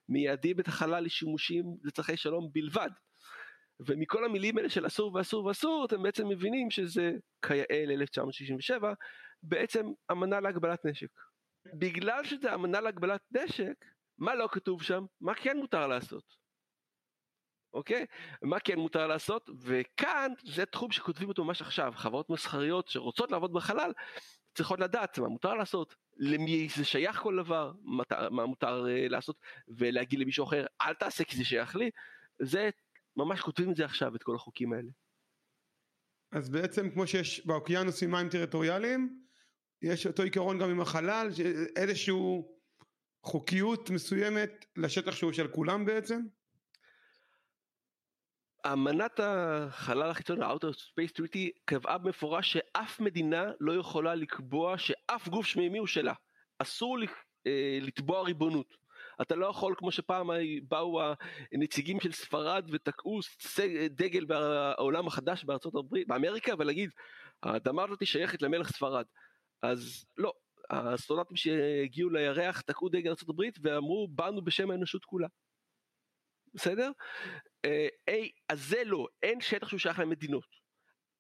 מייעדים 0.09 0.59
את 0.59 0.67
החלל 0.67 1.03
לשימושים 1.03 1.63
לצרכי 1.83 2.17
שלום 2.17 2.49
בלבד. 2.51 2.89
ומכל 3.87 4.25
המילים 4.25 4.57
האלה 4.57 4.69
של 4.69 4.87
אסור 4.87 5.15
ואסור 5.15 5.45
ואסור 5.45 5.85
אתם 5.85 6.03
בעצם 6.03 6.27
מבינים 6.27 6.71
שזה 6.71 7.11
כיאה 7.45 7.85
ל-1967 7.87 8.83
בעצם 9.43 9.85
אמנה 10.11 10.39
להגבלת 10.39 10.85
נשק. 10.85 11.09
בגלל 11.79 12.23
שזה 12.23 12.53
אמנה 12.53 12.81
להגבלת 12.81 13.21
נשק 13.31 13.85
מה 14.17 14.35
לא 14.35 14.47
כתוב 14.51 14.83
שם 14.83 15.05
מה 15.21 15.35
כן 15.35 15.57
מותר 15.57 15.87
לעשות. 15.87 16.23
אוקיי? 17.73 18.05
מה 18.41 18.59
כן 18.59 18.79
מותר 18.79 19.07
לעשות 19.07 19.49
וכאן 19.61 20.31
זה 20.43 20.65
תחום 20.65 20.91
שכותבים 20.91 21.29
אותו 21.29 21.43
ממש 21.43 21.61
עכשיו 21.61 21.93
חברות 21.95 22.29
מסחריות 22.29 22.88
שרוצות 22.88 23.31
לעבוד 23.31 23.53
בחלל 23.53 23.91
צריכות 24.55 24.79
לדעת 24.79 25.19
מה 25.19 25.27
מותר 25.27 25.53
לעשות, 25.53 25.95
למי 26.17 26.67
זה 26.75 26.85
שייך 26.85 27.17
כל 27.17 27.38
דבר, 27.43 27.71
מה 28.31 28.45
מותר 28.45 28.85
uh, 28.85 29.09
לעשות, 29.09 29.39
ולהגיד 29.67 30.19
למישהו 30.19 30.45
אחר 30.45 30.65
אל 30.81 30.93
תעשה 30.93 31.23
כי 31.23 31.38
זה 31.38 31.45
שייך 31.45 31.75
לי, 31.75 31.89
זה 32.41 32.69
ממש 33.15 33.41
כותבים 33.41 33.71
את 33.71 33.75
זה 33.75 33.85
עכשיו 33.85 34.15
את 34.15 34.23
כל 34.23 34.35
החוקים 34.35 34.73
האלה. 34.73 34.89
אז 36.31 36.49
בעצם 36.49 36.89
כמו 36.89 37.07
שיש 37.07 37.45
באוקיינוסים 37.45 38.11
מים 38.11 38.29
טריטוריאליים, 38.29 39.23
יש 39.81 40.07
אותו 40.07 40.23
עיקרון 40.23 40.59
גם 40.59 40.69
עם 40.69 40.81
החלל, 40.81 41.29
איזשהו 41.75 42.57
חוקיות 43.23 43.89
מסוימת 43.89 44.65
לשטח 44.75 45.15
שהוא 45.15 45.33
של 45.33 45.47
כולם 45.47 45.85
בעצם? 45.85 46.21
אמנת 48.65 49.19
החלל 49.23 50.09
החיצון, 50.09 50.41
ה-Outer 50.41 50.75
Space 50.75 51.13
Treaty, 51.17 51.49
קבעה 51.65 51.97
במפורש 51.97 52.53
שאף 52.53 52.99
מדינה 52.99 53.51
לא 53.59 53.73
יכולה 53.73 54.15
לקבוע 54.15 54.77
שאף 54.77 55.27
גוף 55.27 55.45
שמימי 55.45 55.77
הוא 55.77 55.87
שלה. 55.87 56.13
אסור 56.59 56.97
אה, 57.47 57.79
לתבוע 57.81 58.23
ריבונות. 58.23 58.77
אתה 59.21 59.35
לא 59.35 59.45
יכול, 59.45 59.75
כמו 59.77 59.91
שפעם 59.91 60.29
באו 60.67 61.01
הנציגים 61.51 61.99
של 61.99 62.11
ספרד 62.11 62.69
ותקעו 62.71 63.19
דגל 63.89 64.25
בעולם 64.25 65.07
החדש 65.07 65.43
בארצות 65.43 65.75
הברית, 65.75 66.07
באמריקה, 66.07 66.53
ולהגיד, 66.59 66.89
האדמה 67.43 67.83
הזאת 67.83 68.07
שייכת 68.07 68.41
למלך 68.41 68.71
ספרד. 68.71 69.05
אז 69.61 70.05
לא, 70.17 70.33
האסטרונטים 70.69 71.37
שהגיעו 71.37 72.09
לירח 72.09 72.61
תקעו 72.61 72.89
דגל 72.89 73.09
ארצות 73.09 73.29
הברית 73.29 73.59
ואמרו, 73.61 74.07
באנו 74.07 74.41
בשם 74.41 74.71
האנושות 74.71 75.05
כולה. 75.05 75.27
בסדר? 76.53 76.91
איי, 78.08 78.29
אז 78.50 78.63
זה 78.63 78.84
לא, 78.84 79.08
אין 79.24 79.41
שטח 79.41 79.68
שהוא 79.68 79.79
שייך 79.79 80.00
למדינות. 80.00 80.60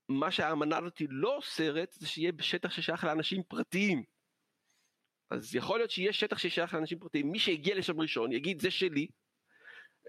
מה 0.09 0.31
שהאמנה 0.31 0.77
הזאת 0.77 1.01
לא 1.09 1.35
אוסרת 1.35 1.91
זה 1.93 2.07
שיהיה 2.07 2.31
שטח 2.39 2.71
ששייך 2.71 3.03
לאנשים 3.03 3.43
פרטיים. 3.47 4.03
אז 5.31 5.55
יכול 5.55 5.79
להיות 5.79 5.91
שיהיה 5.91 6.13
שטח 6.13 6.37
ששייך 6.37 6.73
לאנשים 6.73 6.99
פרטיים, 6.99 7.31
מי 7.31 7.39
שהגיע 7.39 7.75
לשם 7.75 8.01
ראשון 8.01 8.31
יגיד 8.31 8.61
זה 8.61 8.71
שלי, 8.71 9.07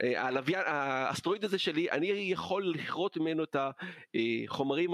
הלוויין, 0.01 0.63
האסטרואיד 0.67 1.45
הזה 1.45 1.59
שלי, 1.59 1.91
אני 1.91 2.07
יכול 2.07 2.73
לכרות 2.75 3.17
ממנו 3.17 3.45
את 3.45 3.57
החומרים 4.47 4.91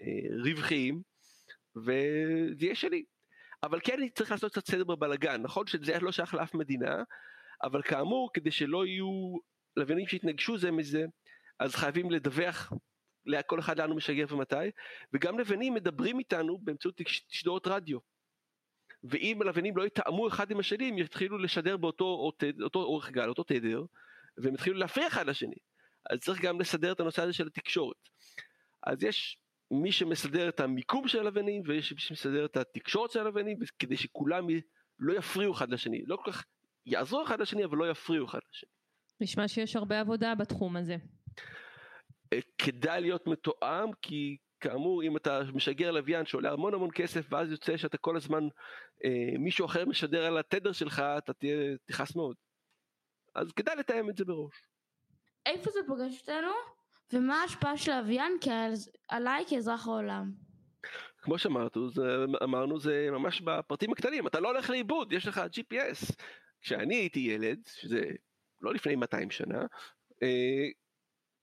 הרווחיים 0.00 1.02
וזה 1.76 2.64
יהיה 2.64 2.74
שלי. 2.74 3.04
אבל 3.62 3.80
כן 3.84 4.08
צריך 4.14 4.30
לעשות 4.30 4.52
קצת 4.52 4.66
סדר 4.66 4.84
בבלגן, 4.84 5.42
נכון 5.42 5.66
שזה 5.66 5.98
לא 6.00 6.12
שייך 6.12 6.34
לאף 6.34 6.54
מדינה, 6.54 7.02
אבל 7.62 7.82
כאמור 7.82 8.30
כדי 8.34 8.50
שלא 8.50 8.86
יהיו 8.86 9.36
לוויינים 9.76 10.06
שהתנגשו 10.06 10.58
זה 10.58 10.70
מזה, 10.70 11.04
אז 11.58 11.74
חייבים 11.74 12.10
לדווח 12.10 12.72
לכל 13.26 13.60
אחד 13.60 13.78
לאן 13.78 13.88
הוא 13.88 13.96
משגר 13.96 14.26
ומתי, 14.28 14.56
וגם 15.12 15.38
לוויינים 15.38 15.74
מדברים 15.74 16.18
איתנו 16.18 16.58
באמצעות 16.58 17.00
תשדורות 17.28 17.66
רדיו. 17.66 17.98
ואם 19.04 19.42
הלוויינים 19.42 19.76
לא 19.76 19.86
יתאמו 19.86 20.28
אחד 20.28 20.50
עם 20.50 20.60
השני, 20.60 20.88
הם 20.88 20.98
יתחילו 20.98 21.38
לשדר 21.38 21.76
באותו 21.76 22.04
אותו, 22.04 22.46
אותו 22.62 22.78
אורך 22.78 23.10
גל, 23.10 23.28
אותו 23.28 23.42
תדר, 23.42 23.84
והם 24.38 24.54
יתחילו 24.54 24.76
להפריע 24.76 25.06
אחד 25.06 25.26
לשני. 25.26 25.56
אז 26.10 26.18
צריך 26.18 26.40
גם 26.40 26.60
לסדר 26.60 26.92
את 26.92 27.00
הנושא 27.00 27.22
הזה 27.22 27.32
של 27.32 27.46
התקשורת. 27.46 28.08
אז 28.82 29.02
יש 29.04 29.38
מי 29.70 29.92
שמסדר 29.92 30.48
את 30.48 30.60
המיקום 30.60 31.08
של 31.08 31.18
הלוויינים, 31.18 31.62
ויש 31.66 31.92
מי 31.92 32.00
שמסדר 32.00 32.44
את 32.44 32.56
התקשורת 32.56 33.10
של 33.10 33.20
הלוויינים, 33.20 33.58
כדי 33.78 33.96
שכולם 33.96 34.46
לא 34.98 35.12
יפריעו 35.12 35.52
אחד 35.54 35.70
לשני. 35.70 36.02
לא 36.06 36.16
כל 36.16 36.32
כך 36.32 36.44
יעזרו 36.86 37.24
אחד 37.24 37.40
לשני, 37.40 37.64
אבל 37.64 37.78
לא 37.78 37.90
יפריעו 37.90 38.26
אחד 38.26 38.38
לשני. 38.50 38.70
נשמע 39.20 39.48
שיש 39.48 39.76
הרבה 39.76 40.00
עבודה 40.00 40.34
בתחום 40.34 40.76
הזה. 40.76 40.96
אה, 42.32 42.38
כדאי 42.58 43.00
להיות 43.00 43.26
מתואם 43.26 43.92
כי 44.02 44.36
כאמור 44.60 45.02
אם 45.02 45.16
אתה 45.16 45.40
משגר 45.54 45.90
לוויין 45.90 46.26
שעולה 46.26 46.52
המון 46.52 46.74
המון 46.74 46.90
כסף 46.94 47.26
ואז 47.30 47.50
יוצא 47.50 47.76
שאתה 47.76 47.98
כל 47.98 48.16
הזמן 48.16 48.48
אה, 49.04 49.38
מישהו 49.38 49.66
אחר 49.66 49.84
משדר 49.86 50.26
על 50.26 50.38
התדר 50.38 50.72
שלך 50.72 51.02
אתה 51.18 51.32
תהיה 51.32 51.76
תכעס 51.84 52.16
מאוד. 52.16 52.36
אז 53.34 53.52
כדאי 53.52 53.76
לתאם 53.76 54.10
את 54.10 54.16
זה 54.16 54.24
בראש. 54.24 54.54
איפה 55.46 55.70
זה 55.70 55.80
פוגש 55.86 56.20
אותנו 56.20 56.52
ומה 57.12 57.40
ההשפעה 57.42 57.76
של 57.76 57.92
הלוויין 57.92 58.32
עליי 59.08 59.44
כאזרח 59.48 59.86
העולם? 59.86 60.30
כמו 61.22 61.38
שאמרנו 61.38 61.90
זה, 61.90 62.16
אמרנו 62.44 62.80
זה 62.80 63.08
ממש 63.10 63.40
בפרטים 63.40 63.92
הקטנים 63.92 64.26
אתה 64.26 64.40
לא 64.40 64.48
הולך 64.48 64.70
לאיבוד 64.70 65.12
יש 65.12 65.26
לך 65.26 65.40
GPS 65.54 66.14
כשאני 66.62 66.94
הייתי 66.94 67.20
ילד 67.20 67.58
שזה 67.66 68.02
לא 68.60 68.74
לפני 68.74 68.96
200 68.96 69.30
שנה, 69.30 69.66
אה, 70.22 70.68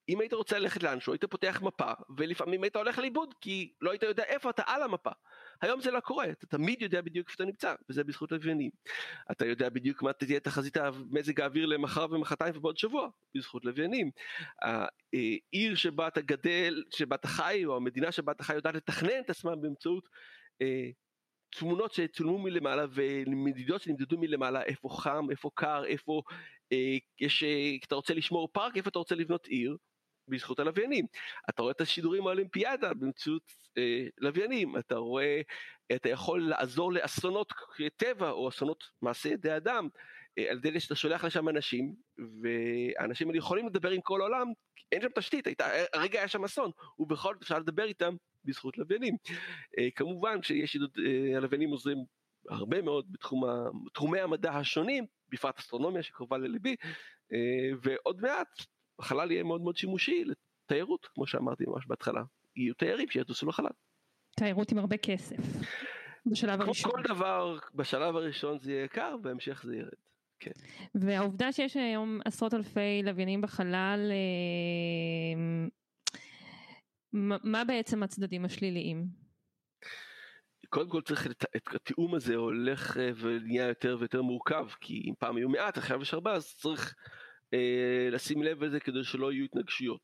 אם 0.10 0.20
היית 0.20 0.34
רוצה 0.34 0.60
ללכת 0.60 0.84
לאנשהו 0.84 1.14
היית 1.14 1.26
פותח 1.26 1.62
מפה 1.64 1.92
ולפעמים 2.18 2.64
היית 2.64 2.76
הולך 2.76 2.98
לאיבוד 2.98 3.34
כי 3.42 3.74
לא 3.82 3.92
היית 3.92 4.04
יודע 4.04 4.24
איפה 4.24 4.50
אתה 4.50 4.64
על 4.66 4.84
המפה. 4.84 5.10
היום 5.62 5.82
זה 5.82 5.92
לא 5.92 6.00
קורה, 6.00 6.26
אתה 6.30 6.48
תמיד 6.48 6.82
יודע 6.82 7.02
בדיוק 7.02 7.28
איפה 7.28 7.36
אתה 7.36 7.46
נמצא 7.46 7.76
וזה 7.90 8.04
בזכות 8.04 8.32
לוויינים. 8.32 8.72
אתה 9.32 9.46
יודע 9.46 9.70
בדיוק 9.70 10.04
מה 10.04 10.14
תהיה 10.14 10.40
תחזית 10.40 10.78
מזג 11.12 11.42
האוויר 11.42 11.66
למחר 11.66 12.06
ומחרתיים 12.12 12.58
ובעוד 12.58 12.78
שבוע 12.78 13.10
בזכות 13.36 13.66
לוויינים. 13.66 14.12
העיר 14.62 15.76
שבה 15.76 16.08
אתה 16.08 16.22
גדל, 16.22 16.84
שבה 16.92 17.16
אתה 17.16 17.28
חי 17.28 17.66
או 17.66 17.76
המדינה 17.76 18.12
שבה 18.12 18.32
אתה 18.32 18.44
חי 18.44 18.56
יודעת 18.56 18.76
לתכנן 18.76 19.20
את 19.20 19.30
עצמה 19.30 19.56
באמצעות 19.56 20.10
אה, 20.62 20.90
תמונות 21.50 21.94
שצולמו 21.94 22.40
מלמעלה 22.40 22.86
ומדידות 22.94 23.82
שנמדדו 23.82 24.18
מלמעלה 24.18 24.64
איפה 24.64 24.90
חם 24.90 25.28
איפה 25.32 25.50
קר 25.56 25.86
איפה 25.86 26.22
אה, 26.72 26.98
יש 27.20 27.44
אה, 27.44 27.76
אתה 27.88 27.96
רוצה 27.96 28.14
לשמור 28.14 28.50
פארק 28.52 28.78
איפה 28.78 28.90
אתה 28.90 29.00
רוצה 29.00 29.16
לבנות 29.16 29.48
עיר? 29.48 29.78
בזכות 30.30 30.60
הלוויינים. 30.60 31.06
אתה 31.50 31.62
רואה 31.62 31.72
את 31.72 31.82
השידורים 31.82 32.28
האולימפיאדה 32.28 32.94
באמצעות 32.94 33.52
אה, 33.78 34.06
לוויינים. 34.18 34.78
אתה 34.78 34.96
רואה 34.96 35.42
אתה 35.96 36.10
יכול 36.10 36.50
לעזור 36.50 36.94
לאסונות 36.94 37.54
טבע 37.98 38.30
או 38.30 38.50
אסונות 38.50 38.84
מעשה 39.02 39.30
ידי 39.30 39.58
אדם. 39.58 39.90
אה, 40.38 40.52
על 40.52 40.58
ידי 40.58 40.80
שאתה 40.80 40.96
שולח 40.96 41.24
לשם 41.24 41.50
אנשים 41.50 41.96
והאנשים 42.44 43.28
האלה 43.28 43.38
יכולים 43.38 43.68
לדבר 43.68 43.90
עם 43.90 44.02
כל 44.02 44.22
העולם 44.22 44.48
אין 44.92 45.02
שם 45.02 45.10
תשתית. 45.16 45.48
הייתה, 45.48 45.68
הרגע 45.94 46.20
היה 46.20 46.28
שם 46.28 46.44
אסון. 46.44 46.72
ובכל 47.00 47.34
זאת 47.34 47.42
אפשר 47.42 47.60
לדבר 47.60 47.84
איתם 47.84 48.16
בזכות 48.46 48.78
לוויינים. 48.78 49.16
אה, 49.80 49.88
כמובן 49.96 50.44
שיש 50.44 50.78
אה, 50.78 51.38
הלוויינים 51.38 51.70
עוזרים 51.70 51.98
הרבה 52.50 52.82
מאוד 52.82 53.06
בתחומי 53.86 54.20
המדע 54.20 54.52
השונים, 54.52 55.06
בפרט 55.30 55.60
אסטרונומיה 55.60 56.04
שקרובה 56.04 56.38
לליבי, 56.38 56.76
אה, 57.34 57.70
ועוד 57.82 58.22
מעט 58.22 58.48
החלל 59.00 59.32
יהיה 59.32 59.44
מאוד 59.44 59.62
מאוד 59.62 59.78
שימושי 59.78 60.24
לתיירות, 60.26 61.06
כמו 61.06 61.28
שאמרתי 61.28 61.64
ממש 61.68 61.86
בהתחלה. 61.88 62.22
יהיו 62.56 62.74
תיירים 62.74 63.10
שיטוסו 63.10 63.48
לחלל. 63.50 63.72
תיירות 64.36 64.72
עם 64.72 64.78
הרבה 64.78 64.98
כסף. 64.98 65.38
בשלב 66.26 66.62
הראשון. 66.62 66.92
כל 66.92 67.02
דבר 67.04 67.58
בשלב 67.76 68.16
הראשון 68.16 68.60
זה 68.60 68.72
יהיה 68.72 68.84
יקר, 68.84 69.18
בהמשך 69.22 69.64
זה 69.66 69.76
ירד. 69.76 69.90
כן. 70.40 70.52
והעובדה 70.96 71.52
שיש 71.52 71.78
היום 71.78 72.20
עשרות 72.26 72.54
אלפי 72.54 73.02
לוויינים 73.04 73.42
בחלל 73.42 74.12
מה, 77.14 77.38
מה 77.44 77.66
בעצם 77.66 78.04
הצדדים 78.04 78.46
השליליים? 78.46 79.06
קודם 80.70 80.90
כל 80.90 81.02
צריך 81.02 81.28
את, 81.28 81.46
את 81.56 81.76
התיאום 81.76 82.16
הזה 82.16 82.36
הולך 82.36 82.98
אה, 82.98 83.10
ונהיה 83.20 83.68
יותר 83.68 83.98
ויותר 84.00 84.22
מורכב 84.22 84.68
כי 84.82 85.04
אם 85.06 85.14
פעם 85.20 85.36
היו 85.36 85.50
מעט 85.50 85.78
עכשיו 85.78 86.02
יש 86.02 86.14
ארבע 86.14 86.34
אז 86.34 86.56
צריך 86.56 86.96
אה, 87.54 88.10
לשים 88.12 88.44
לב 88.44 88.64
לזה 88.64 88.80
כדי 88.80 89.04
שלא 89.04 89.32
יהיו 89.32 89.46
התנגשויות. 89.46 90.02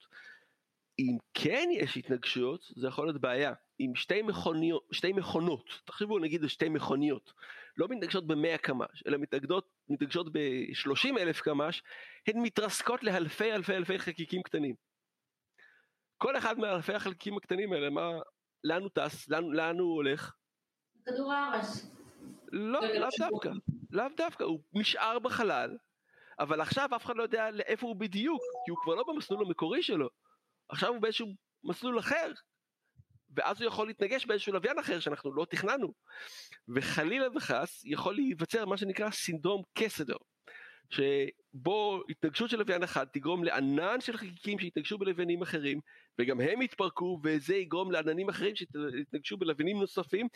אם 1.00 1.18
כן 1.34 1.70
יש 1.72 1.98
התנגשויות 1.98 2.66
זה 2.76 2.88
יכול 2.88 3.08
להיות 3.08 3.22
בעיה 3.22 3.54
אם 3.80 3.92
שתי 3.96 4.22
מכוניות 4.22 4.88
שתי 4.92 5.14
מכונות 5.14 5.82
תחשבו 5.86 6.20
נגיד 6.20 6.42
על 6.42 6.48
שתי 6.48 6.70
מכוניות 6.70 7.34
לא 7.78 7.88
מתנגשות 7.88 8.28
ב-100 8.28 8.58
קמ"ש 8.58 9.04
אלא 9.08 9.18
מתנגדות 9.18 9.70
מתנגשות 9.90 10.34
ב-30 10.34 11.20
אלף 11.20 11.42
קמ"ש 11.42 11.84
הן 12.28 12.38
מתרסקות 12.42 13.04
לאלפי 13.04 13.54
אלפי 13.54 13.76
אלפי 13.76 14.00
חלקיקים 14.00 14.44
קטנים. 14.44 14.76
כל 16.18 16.38
אחד 16.38 16.60
מאלפי 16.60 16.94
החלקיקים 16.94 17.38
הקטנים 17.38 17.74
האלה 17.74 17.90
מה 17.90 18.12
לאן 18.64 18.82
הוא 18.82 18.90
טס? 18.94 19.30
לאן, 19.30 19.44
לאן 19.44 19.80
הוא 19.80 19.96
הולך? 19.96 20.34
כדור 21.06 21.34
הארץ. 21.34 21.92
לא, 22.52 22.80
לאו 22.82 23.10
דווקא, 23.20 23.50
לאו 23.92 24.06
דווקא, 24.18 24.44
הוא 24.44 24.60
נשאר 24.74 25.20
בחלל, 25.20 25.78
אבל 26.40 26.62
עכשיו 26.62 26.90
אף 26.96 27.06
אחד 27.06 27.16
לא 27.16 27.24
יודע 27.24 27.52
לאיפה 27.52 27.88
הוא 27.88 27.96
בדיוק, 27.96 28.42
כי 28.66 28.72
הוא 28.72 28.78
כבר 28.84 28.96
לא 28.96 29.04
במסלול 29.08 29.46
המקורי 29.46 29.84
שלו, 29.84 30.10
עכשיו 30.70 30.90
הוא 30.90 31.02
באיזשהו 31.02 31.28
מסלול 31.64 32.00
אחר, 32.00 32.32
ואז 33.36 33.62
הוא 33.62 33.68
יכול 33.68 33.88
להתנגש 33.88 34.26
באיזשהו 34.26 34.54
לוויין 34.54 34.80
אחר 34.80 35.00
שאנחנו 35.00 35.36
לא 35.36 35.46
תכננו, 35.50 35.94
וחלילה 36.76 37.26
וחס 37.36 37.82
יכול 37.86 38.16
להיווצר 38.16 38.66
מה 38.66 38.78
שנקרא 38.78 39.12
סינדרום 39.12 39.64
קסדר, 39.74 40.18
שבו 40.90 42.04
התנגשות 42.10 42.50
של 42.50 42.58
לוויין 42.58 42.84
אחד 42.84 43.06
תגרום 43.06 43.44
לענן 43.44 44.02
של 44.02 44.18
חלקיקים 44.18 44.60
שיתנגשו 44.60 44.98
בלוויינים 44.98 45.42
אחרים, 45.42 45.80
וגם 46.20 46.42
הם 46.42 46.62
יתפרקו, 46.62 47.20
וזה 47.24 47.56
יגרום 47.56 47.92
לעננים 47.92 48.30
אחרים 48.30 48.56
שיתנגשו 48.56 49.38
בלוויינים 49.38 49.80
נוספים, 49.80 50.28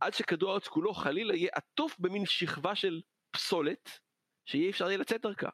עד 0.00 0.14
שכדור 0.14 0.50
הארץ 0.50 0.68
כולו 0.68 0.94
חלילה 0.94 1.36
יהיה 1.36 1.50
עטוף 1.54 1.98
במין 1.98 2.26
שכבה 2.26 2.74
של 2.74 3.00
פסולת, 3.30 3.90
שיהיה 4.46 4.70
אפשר 4.70 4.86
יהיה 4.86 4.98
לצאת 4.98 5.22
דרכה. 5.22 5.48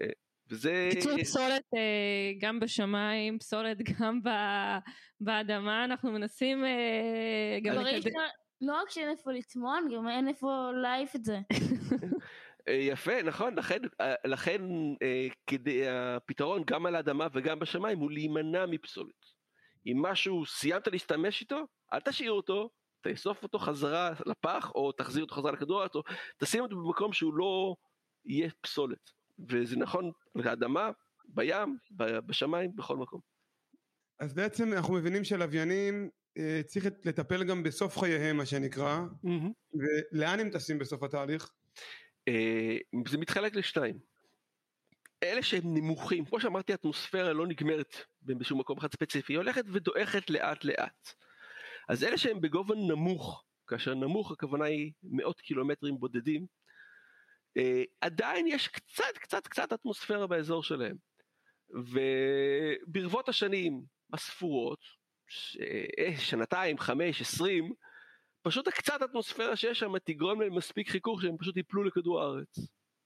אה, 0.00 0.06
וזה... 0.50 0.88
קיצור 0.92 1.18
פסולת 1.18 1.62
אה, 1.74 2.32
גם 2.40 2.60
בשמיים, 2.60 3.38
פסולת 3.38 3.78
גם 4.00 4.20
באדמה, 5.20 5.84
אנחנו 5.84 6.12
מנסים 6.12 6.64
אה, 6.64 7.58
גם 7.62 7.74
לקדם... 7.74 8.12
לא 8.60 8.80
רק 8.82 8.90
שאין 8.90 9.10
איפה 9.10 9.32
לטמון, 9.32 9.88
גם 9.96 10.08
אין 10.08 10.28
איפה 10.28 10.70
להעיף 10.82 11.16
את 11.16 11.24
זה. 11.24 11.38
יפה, 12.70 13.22
נכון, 13.22 13.54
לכן, 13.54 13.78
לכן 14.24 14.62
כדי, 15.46 15.88
הפתרון 15.88 16.62
גם 16.66 16.86
על 16.86 16.94
האדמה 16.94 17.26
וגם 17.32 17.58
בשמיים 17.58 17.98
הוא 17.98 18.10
להימנע 18.10 18.66
מפסולת. 18.66 19.38
אם 19.86 20.02
משהו 20.02 20.46
סיימת 20.46 20.88
להשתמש 20.88 21.40
איתו, 21.40 21.66
אל 21.92 22.00
תשאיר 22.00 22.32
אותו, 22.32 22.70
תאסוף 23.00 23.42
אותו 23.42 23.58
חזרה 23.58 24.10
לפח 24.26 24.72
או 24.74 24.92
תחזיר 24.92 25.22
אותו 25.22 25.34
חזרה 25.34 25.52
לכדור 25.52 25.80
הארץ 25.80 25.94
או 25.94 26.02
תשים 26.38 26.62
אותו 26.62 26.76
במקום 26.76 27.12
שהוא 27.12 27.34
לא 27.34 27.74
יהיה 28.24 28.50
פסולת 28.60 29.10
וזה 29.48 29.76
נכון 29.76 30.10
לאדמה, 30.34 30.90
בים, 31.28 31.76
בשמיים, 32.26 32.76
בכל 32.76 32.96
מקום. 32.96 33.20
אז 34.20 34.34
בעצם 34.34 34.72
אנחנו 34.72 34.94
מבינים 34.94 35.24
שלוויינים 35.24 36.10
אה, 36.38 36.60
צריך 36.66 36.86
לטפל 37.04 37.44
גם 37.44 37.62
בסוף 37.62 37.98
חייהם 37.98 38.36
מה 38.36 38.46
שנקרא 38.46 38.98
mm-hmm. 39.24 39.78
ולאן 40.12 40.40
הם 40.40 40.50
טסים 40.50 40.78
בסוף 40.78 41.02
התהליך? 41.02 41.52
אה, 42.28 42.76
זה 43.08 43.18
מתחלק 43.18 43.56
לשתיים. 43.56 43.98
אלה 45.22 45.42
שהם 45.42 45.62
נמוכים, 45.64 46.24
כמו 46.24 46.40
שאמרתי 46.40 46.72
האטמוספירה 46.72 47.32
לא 47.32 47.46
נגמרת 47.46 47.96
בשום 48.22 48.60
מקום 48.60 48.78
אחד 48.78 48.92
ספציפי, 48.92 49.32
היא 49.32 49.38
הולכת 49.38 49.64
ודועכת 49.72 50.30
לאט 50.30 50.64
לאט. 50.64 51.12
אז 51.88 52.04
אלה 52.04 52.18
שהם 52.18 52.40
בגובה 52.40 52.74
נמוך, 52.74 53.44
כאשר 53.66 53.94
נמוך 53.94 54.32
הכוונה 54.32 54.64
היא 54.64 54.92
מאות 55.02 55.40
קילומטרים 55.40 55.98
בודדים, 55.98 56.46
אה, 57.56 57.82
עדיין 58.00 58.46
יש 58.46 58.68
קצת 58.68 59.18
קצת 59.18 59.46
קצת 59.46 59.72
אטמוספירה 59.72 60.26
באזור 60.26 60.62
שלהם. 60.62 60.96
וברבות 61.70 63.28
השנים 63.28 63.82
הספורות. 64.12 64.80
אה, 65.98 66.16
שנתיים, 66.18 66.78
חמש, 66.78 67.20
עשרים, 67.20 67.72
פשוט 68.48 68.68
הקצת 68.68 69.02
אטמוספירה 69.04 69.56
שיש 69.56 69.78
שם 69.78 69.98
תגרום 69.98 70.40
להם 70.40 70.54
מספיק 70.54 70.90
חיכוך 70.90 71.22
שהם 71.22 71.36
פשוט 71.38 71.56
ייפלו 71.56 71.84
לכדור 71.84 72.22
הארץ. 72.22 72.58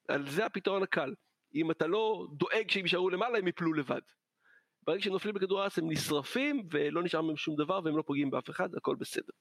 על 0.08 0.30
זה 0.30 0.46
הפתרון 0.46 0.82
הקל. 0.82 1.14
אם 1.54 1.70
אתה 1.70 1.86
לא 1.86 2.26
דואג 2.32 2.70
שהם 2.70 2.82
יישארו 2.82 3.10
למעלה 3.10 3.38
הם 3.38 3.46
ייפלו 3.46 3.72
לבד. 3.72 4.00
ברגע 4.82 5.02
שהם 5.02 5.12
נופלים 5.12 5.34
בכדור 5.34 5.60
הארץ 5.60 5.78
הם 5.78 5.90
נשרפים 5.90 6.68
ולא 6.70 7.02
נשאר 7.02 7.22
מהם 7.22 7.36
שום 7.36 7.56
דבר 7.56 7.80
והם 7.84 7.96
לא 7.96 8.02
פוגעים 8.06 8.30
באף 8.30 8.50
אחד, 8.50 8.74
הכל 8.74 8.96
בסדר. 8.96 9.32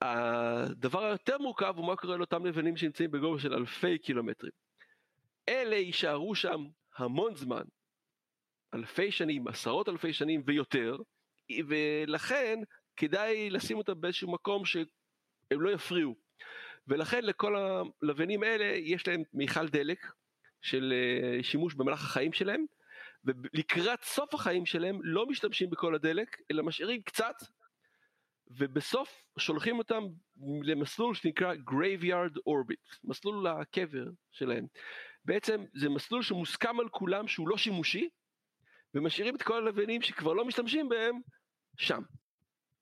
הדבר 0.00 1.04
היותר 1.04 1.38
מורכב 1.38 1.74
הוא 1.76 1.86
מה 1.86 1.96
קורה 1.96 2.16
לאותם 2.16 2.46
לבנים 2.46 2.76
שנמצאים 2.76 3.10
בגובה 3.10 3.40
של 3.40 3.54
אלפי 3.54 3.98
קילומטרים. 3.98 4.52
אלה 5.48 5.76
יישארו 5.76 6.34
שם 6.34 6.64
המון 6.96 7.34
זמן, 7.34 7.62
אלפי 8.74 9.10
שנים, 9.10 9.48
עשרות 9.48 9.88
אלפי 9.88 10.12
שנים 10.12 10.42
ויותר, 10.46 10.96
ולכן 11.68 12.58
כדאי 13.00 13.50
לשים 13.50 13.78
אותם 13.78 14.00
באיזשהו 14.00 14.32
מקום 14.32 14.64
שהם 14.64 14.86
לא 15.50 15.70
יפריעו. 15.70 16.14
ולכן 16.88 17.24
לכל 17.24 17.56
הלבנים 17.56 18.42
האלה 18.42 18.64
יש 18.64 19.08
להם 19.08 19.22
מיכל 19.32 19.68
דלק 19.68 20.06
של 20.62 20.92
אה, 20.96 21.42
שימוש 21.42 21.74
במהלך 21.74 22.04
החיים 22.04 22.32
שלהם, 22.32 22.64
ולקראת 23.24 24.02
סוף 24.02 24.34
החיים 24.34 24.66
שלהם 24.66 24.98
לא 25.02 25.26
משתמשים 25.26 25.70
בכל 25.70 25.94
הדלק, 25.94 26.36
אלא 26.50 26.62
משאירים 26.62 27.02
קצת, 27.02 27.34
ובסוף 28.50 29.22
שולחים 29.38 29.78
אותם 29.78 30.02
למסלול 30.62 31.14
שנקרא 31.14 31.54
graveyard 31.54 32.36
orbit, 32.36 32.98
מסלול 33.04 33.46
הקבר 33.46 34.04
שלהם. 34.32 34.66
בעצם 35.24 35.64
זה 35.74 35.88
מסלול 35.88 36.22
שמוסכם 36.22 36.80
על 36.80 36.88
כולם 36.88 37.28
שהוא 37.28 37.48
לא 37.48 37.56
שימושי, 37.56 38.08
ומשאירים 38.94 39.36
את 39.36 39.42
כל 39.42 39.56
הלוויינים 39.56 40.02
שכבר 40.02 40.32
לא 40.32 40.44
משתמשים 40.44 40.88
בהם 40.88 41.20
שם. 41.76 42.02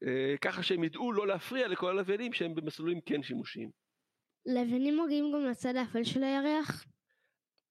אה, 0.06 0.34
ככה 0.40 0.62
שהם 0.62 0.84
ידעו 0.84 1.12
לא 1.12 1.26
להפריע 1.26 1.68
לכל 1.68 1.90
הלוויינים 1.90 2.32
שהם 2.32 2.54
במסלולים 2.54 3.00
כן 3.00 3.22
שימושיים. 3.22 3.70
לבנים 4.46 5.00
מגיעים 5.04 5.32
גם 5.32 5.44
לצד 5.44 5.76
האפל 5.76 6.04
של 6.04 6.22
הירח? 6.22 6.84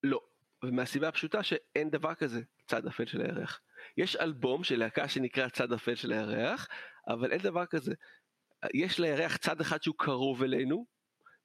לא, 0.03 0.21
ומהסיבה 0.63 1.07
הפשוטה 1.07 1.43
שאין 1.43 1.89
דבר 1.89 2.15
כזה 2.15 2.41
צד 2.67 2.87
אפל 2.87 3.05
של 3.05 3.21
הירח. 3.21 3.61
יש 3.97 4.15
אלבום 4.15 4.63
של 4.63 4.79
להקה 4.79 5.07
שנקרא 5.07 5.49
צד 5.49 5.73
אפל 5.73 5.95
של 5.95 6.13
הירח, 6.13 6.67
אבל 7.07 7.31
אין 7.31 7.41
דבר 7.41 7.65
כזה. 7.65 7.93
יש 8.73 8.99
לירח 8.99 9.37
צד 9.37 9.61
אחד 9.61 9.83
שהוא 9.83 9.95
קרוב 9.97 10.43
אלינו, 10.43 10.85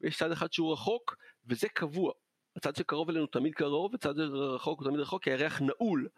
ויש 0.00 0.18
צד 0.18 0.32
אחד 0.32 0.52
שהוא 0.52 0.72
רחוק, 0.72 1.16
וזה 1.46 1.68
קבוע. 1.68 2.12
הצד 2.56 2.76
שקרוב 2.76 3.10
אלינו 3.10 3.26
תמיד 3.26 3.54
קרוב, 3.54 3.94
וצד 3.94 4.18
רחוק 4.18 4.80
הוא 4.80 4.88
תמיד 4.88 5.00
רחוק, 5.00 5.24
כי 5.24 5.30
הירח 5.30 5.60
נעול. 5.60 6.08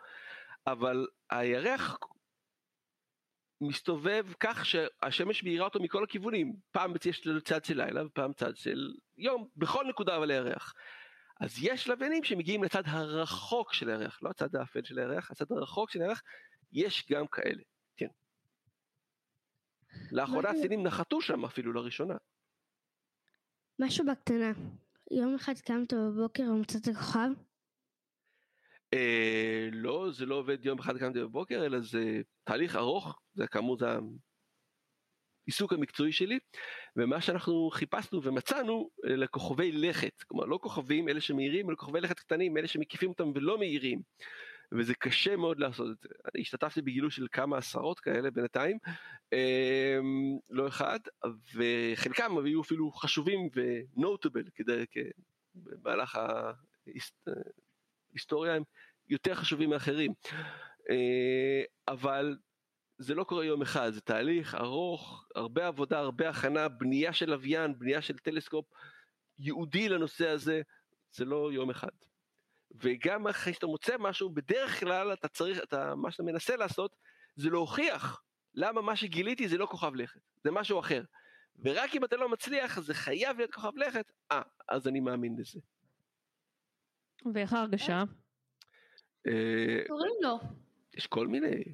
אבל 0.67 1.07
הירח 1.31 1.99
מסתובב 3.69 4.27
כך 4.41 4.67
שהשמש 4.67 5.45
מאירה 5.45 5.65
אותו 5.65 5.81
מכל 5.81 6.05
הכיוונים. 6.05 6.57
פעם 6.71 6.93
יש 7.05 7.27
לו 7.27 7.41
צד 7.41 7.65
של 7.65 7.83
לילה 7.85 8.07
ופעם 8.07 8.33
צד 8.33 8.57
של 8.57 8.95
יום, 9.17 9.49
בכל 9.57 9.85
נקודה 9.89 10.17
אבל 10.17 10.31
הירח. 10.31 10.75
אז 11.41 11.59
יש 11.63 11.89
לוויינים 11.89 12.25
שמגיעים 12.25 12.65
לצד 12.65 12.83
הרחוק 12.87 13.73
של 13.73 13.91
הירח, 13.91 14.23
לא 14.23 14.31
הצד 14.31 14.57
האפל 14.57 14.85
של 14.85 14.99
הירח, 14.99 15.31
הצד 15.31 15.53
הרחוק 15.53 15.91
של 15.91 16.03
הירח, 16.03 16.23
יש 16.73 17.07
גם 17.11 17.27
כאלה, 17.27 17.63
כן. 17.97 18.09
לאחרונה 20.13 20.51
הסינים 20.51 20.83
נחתו 20.83 21.21
שם 21.21 21.45
אפילו 21.45 21.73
לראשונה. 21.73 22.15
משהו 23.79 24.07
בקטנה, 24.07 24.53
יום 25.11 25.35
אחד 25.35 25.55
קמת 25.59 25.93
בבוקר 25.93 26.43
ומצאת 26.43 26.97
כוכב? 26.97 27.29
אה, 28.95 29.69
לא, 29.73 30.09
זה 30.13 30.27
לא 30.27 30.35
עובד 30.35 30.67
יום 30.67 30.79
אחד 30.79 30.99
קמתי 30.99 31.21
בבוקר, 31.21 31.67
אלא 31.67 31.81
זה 31.81 32.21
תהליך 32.45 32.77
ארוך, 32.77 33.19
זה 33.35 33.47
כאמור 33.47 33.79
זה 33.79 33.87
העיסוק 35.47 35.73
המקצועי 35.73 36.13
שלי, 36.13 36.39
ומה 36.97 37.21
שאנחנו 37.21 37.71
חיפשנו 37.73 38.23
ומצאנו 38.23 38.91
אלה 39.07 39.27
כוכבי 39.27 39.73
לכת, 39.73 40.23
כלומר 40.23 40.45
לא 40.45 40.59
כוכבים 40.63 41.09
אלה 41.09 41.21
שמאירים, 41.21 41.71
אלא 41.71 41.77
כוכבי 41.77 42.01
לכת 42.01 42.19
קטנים, 42.19 42.57
אלה 42.57 42.69
שמקיפים 42.69 43.11
אותם 43.11 43.33
ולא 43.35 43.59
מאירים. 43.59 44.03
וזה 44.73 44.95
קשה 44.95 45.37
מאוד 45.37 45.59
לעשות 45.59 45.87
את 45.91 46.03
זה. 46.03 46.09
אני 46.35 46.43
השתתפתי 46.43 46.83
בגילוי 46.83 47.11
של 47.11 47.27
כמה 47.33 47.59
עשרות 47.59 48.01
כאלה 48.01 48.31
בינתיים, 48.31 48.79
אמ, 49.33 50.39
לא 50.51 50.69
אחד, 50.69 51.01
וחלקם 51.55 52.45
היו 52.45 52.61
אפילו 52.61 52.91
חשובים 52.93 53.49
ונוטבל 53.55 54.45
כדי, 54.55 54.85
במהלך 55.55 56.19
ההיסטוריה 58.15 58.55
הם 58.55 58.63
יותר 59.09 59.35
חשובים 59.35 59.71
מאחרים. 59.71 60.13
אה, 60.91 61.63
אבל 61.89 62.37
זה 62.99 63.15
לא 63.15 63.25
קורה 63.25 63.45
יום 63.45 63.63
אחד, 63.63 63.91
זה 63.91 64.01
תהליך 64.01 64.55
ארוך, 64.55 65.27
הרבה 65.35 65.67
עבודה, 65.67 65.99
הרבה 65.99 66.29
הכנה, 66.29 66.69
בנייה 66.69 67.13
של 67.13 67.31
לוויין, 67.31 67.79
בנייה 67.79 68.03
של 68.03 68.19
טלסקופ 68.19 68.65
ייעודי 69.39 69.89
לנושא 69.89 70.29
הזה, 70.29 70.63
זה 71.13 71.25
לא 71.25 71.53
יום 71.53 71.71
אחד. 71.71 71.89
וגם 72.75 73.27
אחרי 73.27 73.53
שאתה 73.53 73.67
מוצא 73.67 73.95
משהו, 73.99 74.31
בדרך 74.31 74.81
כלל 74.81 75.13
אתה 75.13 75.29
צריך, 75.29 75.59
אתה, 75.63 75.95
מה 75.95 76.11
שאתה 76.11 76.23
מנסה 76.23 76.57
לעשות, 76.57 76.97
זה 77.37 77.51
להוכיח 77.51 78.23
למה 78.55 78.83
מה 78.83 78.97
שגיליתי 78.97 79.49
זה 79.49 79.59
לא 79.59 79.67
כוכב 79.67 79.95
לכת, 79.95 80.21
זה 80.45 80.51
משהו 80.51 80.81
אחר. 80.81 81.03
ורק 81.65 81.95
אם 81.95 82.05
אתה 82.05 82.17
לא 82.17 82.29
מצליח, 82.29 82.81
זה 82.81 82.95
חייב 82.95 83.37
להיות 83.37 83.55
כוכב 83.55 83.77
לכת, 83.77 84.13
אה, 84.33 84.43
אז 84.69 84.89
אני 84.89 85.01
מאמין 85.01 85.37
לזה. 85.39 85.61
ואיך 87.35 87.53
ההרגשה? 87.53 88.03
אה, 89.27 89.83
קוראים 89.89 90.15
לו. 90.23 90.39
יש 90.97 91.07
כל 91.07 91.27
מיני. 91.27 91.65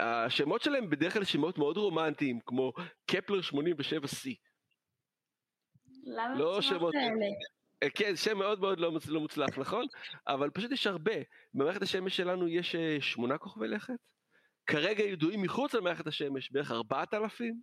השמות 0.00 0.62
שלהם 0.62 0.90
בדרך 0.90 1.12
כלל 1.12 1.24
שמות 1.24 1.58
מאוד 1.58 1.76
רומנטיים, 1.76 2.40
כמו 2.46 2.72
קפלר 3.06 3.40
87C. 3.40 4.30
למה 6.04 6.34
לא 6.38 6.58
השמות 6.58 6.78
שמות- 6.78 6.94
האלה? 6.94 7.26
אה, 7.82 7.90
כן, 7.90 8.16
שם 8.16 8.38
מאוד 8.38 8.60
מאוד 8.60 8.80
לא, 8.80 8.92
לא 9.08 9.20
מוצלח, 9.20 9.58
נכון? 9.58 9.86
אבל 10.28 10.50
פשוט 10.50 10.72
יש 10.72 10.86
הרבה. 10.86 11.12
במערכת 11.54 11.82
השמש 11.82 12.16
שלנו 12.16 12.48
יש 12.48 12.74
אה, 12.74 12.96
שמונה 13.00 13.38
כוכבי 13.38 13.68
לכת. 13.68 13.94
כרגע 14.66 15.02
ידועים 15.04 15.42
מחוץ 15.42 15.74
למערכת 15.74 16.06
השמש 16.06 16.50
בערך 16.52 16.70
ארבעת 16.70 17.14
אלפים. 17.14 17.60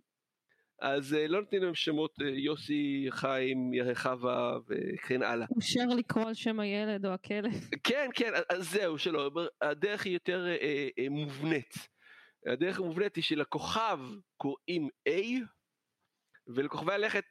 אז 0.80 1.14
אה, 1.14 1.28
לא 1.28 1.40
נותנים 1.40 1.62
להם 1.62 1.74
שמות 1.74 2.14
אה, 2.22 2.28
יוסי, 2.28 3.06
חיים, 3.10 3.70
חווה 3.94 4.58
וכן 4.68 5.22
הלאה. 5.22 5.46
אפשר 5.58 5.86
לקרוא 5.96 6.24
על 6.24 6.34
שם 6.34 6.60
הילד 6.60 7.06
או 7.06 7.10
הכלב. 7.10 7.52
כן, 7.84 8.08
כן, 8.14 8.32
אז 8.48 8.70
זהו, 8.70 8.98
שלא, 8.98 9.30
הדרך 9.60 10.04
היא 10.04 10.12
יותר 10.12 10.46
אה, 10.46 10.88
אה, 10.98 11.08
מובנית. 11.10 11.74
הדרך 12.46 12.78
המובנית 12.78 13.16
היא 13.16 13.24
שלכוכב 13.24 13.98
קוראים 14.36 14.88
A, 15.08 15.12
ולכוכבי 16.46 16.92
הלכת 16.92 17.24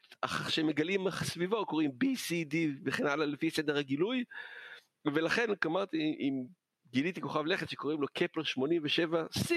שמגלים 0.50 1.12
סביבו 1.12 1.66
קוראים 1.66 1.92
B, 2.04 2.06
C, 2.06 2.54
D 2.54 2.56
וכן 2.86 3.08
הלאה 3.08 3.26
לפי 3.26 3.50
סדר 3.50 3.78
הגילוי, 3.78 4.24
ולכן 5.06 5.46
אמרתי, 5.66 5.98
אם 5.98 6.44
גיליתי 6.92 7.22
כוכב 7.22 7.46
לכת 7.46 7.70
שקוראים 7.70 8.02
לו 8.02 8.08
קפלר 8.14 8.44
87C, 8.44 9.54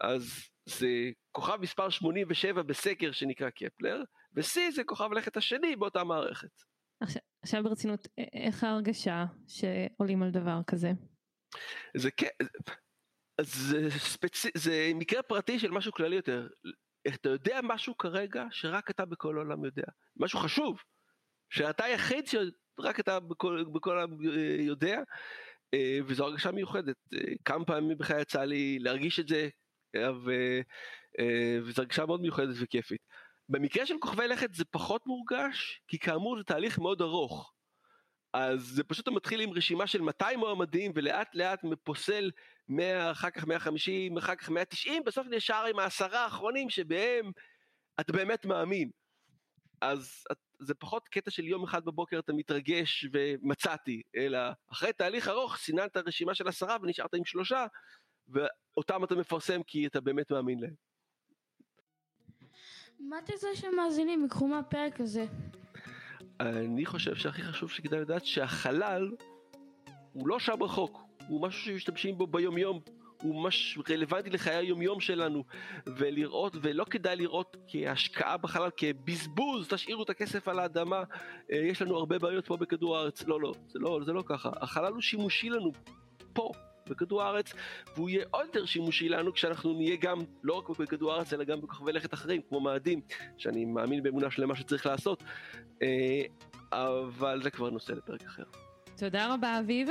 אז 0.00 0.50
זה 0.78 1.10
כוכב 1.32 1.56
מספר 1.60 1.90
87 1.90 2.62
בסקר 2.62 3.12
שנקרא 3.12 3.50
קפלר, 3.50 4.02
ו-C 4.36 4.72
זה 4.74 4.84
כוכב 4.84 5.12
לכת 5.12 5.36
השני 5.36 5.76
באותה 5.76 6.04
מערכת. 6.04 6.62
עכשיו 7.42 7.62
ברצינות, 7.62 8.06
א- 8.06 8.46
איך 8.46 8.64
ההרגשה 8.64 9.24
שעולים 9.48 10.22
על 10.22 10.30
דבר 10.30 10.60
כזה? 10.66 10.90
זה 11.96 12.10
כן, 12.10 12.26
זה, 13.40 13.90
ספצ... 13.90 14.46
זה 14.56 14.90
מקרה 14.94 15.22
פרטי 15.22 15.58
של 15.58 15.70
משהו 15.70 15.92
כללי 15.92 16.16
יותר. 16.16 16.48
אתה 17.08 17.28
יודע 17.28 17.60
משהו 17.62 17.96
כרגע 17.96 18.44
שרק 18.50 18.90
אתה 18.90 19.04
בכל 19.04 19.36
העולם 19.36 19.64
יודע. 19.64 19.86
משהו 20.16 20.38
חשוב, 20.38 20.78
שאתה 21.50 21.84
היחיד 21.84 22.26
שרק 22.26 23.00
אתה 23.00 23.20
בכל, 23.20 23.64
בכל 23.72 23.98
העולם 23.98 24.16
אה, 24.30 24.56
יודע, 24.58 25.00
אה, 25.74 25.98
וזו 26.06 26.24
הרגשה 26.24 26.50
מיוחדת. 26.50 26.96
אה, 27.14 27.32
כמה 27.44 27.64
פעמים 27.64 27.98
בכלל 27.98 28.20
יצא 28.20 28.44
לי 28.44 28.78
להרגיש 28.78 29.20
את 29.20 29.28
זה, 29.28 29.48
ו... 29.96 30.30
אה, 31.18 31.58
וזו 31.62 31.82
הרגשה 31.82 32.06
מאוד 32.06 32.20
מיוחדת 32.20 32.54
וכיפית. 32.60 33.00
במקרה 33.48 33.86
של 33.86 33.94
כוכבי 34.00 34.28
לכת 34.28 34.54
זה 34.54 34.64
פחות 34.64 35.06
מורגש, 35.06 35.80
כי 35.88 35.98
כאמור 35.98 36.38
זה 36.38 36.44
תהליך 36.44 36.78
מאוד 36.78 37.00
ארוך. 37.00 37.52
אז 38.32 38.60
זה 38.60 38.84
פשוט 38.84 39.08
מתחיל 39.08 39.40
עם 39.40 39.52
רשימה 39.52 39.86
של 39.86 40.02
200 40.02 40.38
מועמדים 40.38 40.92
ולאט 40.94 41.34
לאט 41.34 41.64
מפוסל 41.64 42.30
100, 42.68 43.10
אחר 43.10 43.30
כך 43.30 43.46
150, 43.46 44.18
אחר 44.18 44.34
כך 44.34 44.50
190, 44.50 45.04
בסוף 45.04 45.26
נשאר 45.30 45.64
עם 45.64 45.78
העשרה 45.78 46.24
האחרונים 46.24 46.70
שבהם 46.70 47.30
אתה 48.00 48.12
באמת 48.12 48.44
מאמין. 48.44 48.90
אז 49.80 50.24
זה 50.60 50.74
פחות 50.74 51.08
קטע 51.08 51.30
של 51.30 51.44
יום 51.44 51.64
אחד 51.64 51.84
בבוקר 51.84 52.18
אתה 52.18 52.32
מתרגש 52.32 53.06
ומצאתי, 53.12 54.02
אלא 54.16 54.38
אחרי 54.72 54.92
תהליך 54.92 55.28
ארוך 55.28 55.56
סיננת 55.56 55.96
רשימה 55.96 56.34
של 56.34 56.48
עשרה 56.48 56.76
ונשארת 56.82 57.14
עם 57.14 57.24
שלושה, 57.24 57.66
ואותם 58.30 59.04
אתה 59.04 59.14
מפרסם 59.14 59.62
כי 59.62 59.86
אתה 59.86 60.00
באמת 60.00 60.30
מאמין 60.30 60.60
להם. 60.60 60.74
מה 62.98 63.18
אתה 63.18 63.32
רוצה 63.32 63.48
שהמאזינים 63.54 64.22
ייקחו 64.22 64.48
מהפרק 64.48 65.00
הזה? 65.00 65.26
אני 66.40 66.86
חושב 66.86 67.14
שהכי 67.14 67.42
חשוב 67.42 67.70
שכדאי 67.70 68.00
לדעת 68.00 68.26
שהחלל 68.26 69.10
הוא 70.12 70.28
לא 70.28 70.38
שם 70.38 70.62
רחוק, 70.62 71.02
הוא 71.28 71.42
משהו 71.42 71.60
שמשתמשים 71.60 72.18
בו 72.18 72.26
ביום 72.26 72.58
יום, 72.58 72.80
הוא 73.22 73.42
ממש 73.42 73.78
רלוונטי 73.90 74.30
לחיי 74.30 74.54
היום 74.54 74.82
יום 74.82 75.00
שלנו, 75.00 75.44
ולראות, 75.86 76.56
ולא 76.62 76.84
כדאי 76.84 77.16
לראות 77.16 77.56
כהשקעה 77.68 78.36
בחלל, 78.36 78.70
כבזבוז, 78.76 79.68
תשאירו 79.68 80.02
את 80.02 80.10
הכסף 80.10 80.48
על 80.48 80.58
האדמה, 80.58 81.02
אה, 81.52 81.56
יש 81.56 81.82
לנו 81.82 81.96
הרבה 81.96 82.18
בעיות 82.18 82.46
פה 82.46 82.56
בכדור 82.56 82.96
הארץ, 82.96 83.24
לא, 83.26 83.40
לא, 83.40 83.52
זה 83.68 83.78
לא, 83.78 84.00
זה 84.04 84.12
לא 84.12 84.22
ככה, 84.26 84.50
החלל 84.60 84.92
הוא 84.92 85.00
שימושי 85.00 85.50
לנו 85.50 85.72
פה. 86.32 86.52
בכדור 86.90 87.22
הארץ, 87.22 87.52
והוא 87.94 88.10
יהיה 88.10 88.24
עוד 88.30 88.46
יותר 88.46 88.66
שימושי 88.66 89.08
לנו 89.08 89.32
כשאנחנו 89.32 89.72
נהיה 89.72 89.96
גם, 89.96 90.18
לא 90.42 90.54
רק 90.54 90.78
בכדור 90.78 91.12
הארץ, 91.12 91.32
אלא 91.32 91.44
גם 91.44 91.60
בכוכבי 91.60 91.92
לכת 91.92 92.14
אחרים, 92.14 92.40
כמו 92.48 92.60
מאדים, 92.60 93.00
שאני 93.38 93.64
מאמין 93.64 94.02
באמונה 94.02 94.30
שלמה 94.30 94.56
שצריך 94.56 94.86
לעשות. 94.86 95.22
אה, 95.82 96.22
אבל 96.72 97.42
זה 97.42 97.50
כבר 97.50 97.70
נושא 97.70 97.92
לפרק 97.92 98.22
אחר. 98.26 98.44
תודה 98.96 99.34
רבה 99.34 99.58
אביב. 99.58 99.88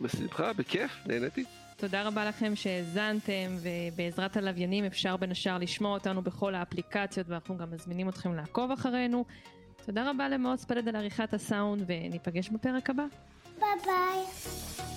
בשמחה, 0.00 0.52
בכיף, 0.52 0.90
נהניתי. 1.06 1.44
תודה 1.76 2.02
רבה 2.02 2.24
לכם 2.24 2.56
שהאזנתם, 2.56 3.56
ובעזרת 3.62 4.36
הלוויינים 4.36 4.84
אפשר 4.84 5.16
בין 5.16 5.30
השאר 5.30 5.58
לשמוע 5.58 5.94
אותנו 5.94 6.22
בכל 6.22 6.54
האפליקציות, 6.54 7.28
ואנחנו 7.28 7.56
גם 7.56 7.70
מזמינים 7.70 8.08
אתכם 8.08 8.34
לעקוב 8.34 8.70
אחרינו. 8.70 9.24
תודה 9.86 10.10
רבה 10.10 10.28
למאוד 10.28 10.58
ספלד 10.58 10.88
על 10.88 10.96
עריכת 10.96 11.34
הסאונד, 11.34 11.84
וניפגש 11.86 12.48
בפרק 12.48 12.90
הבא. 12.90 13.04
ביי 13.58 13.68
ביי. 13.84 14.91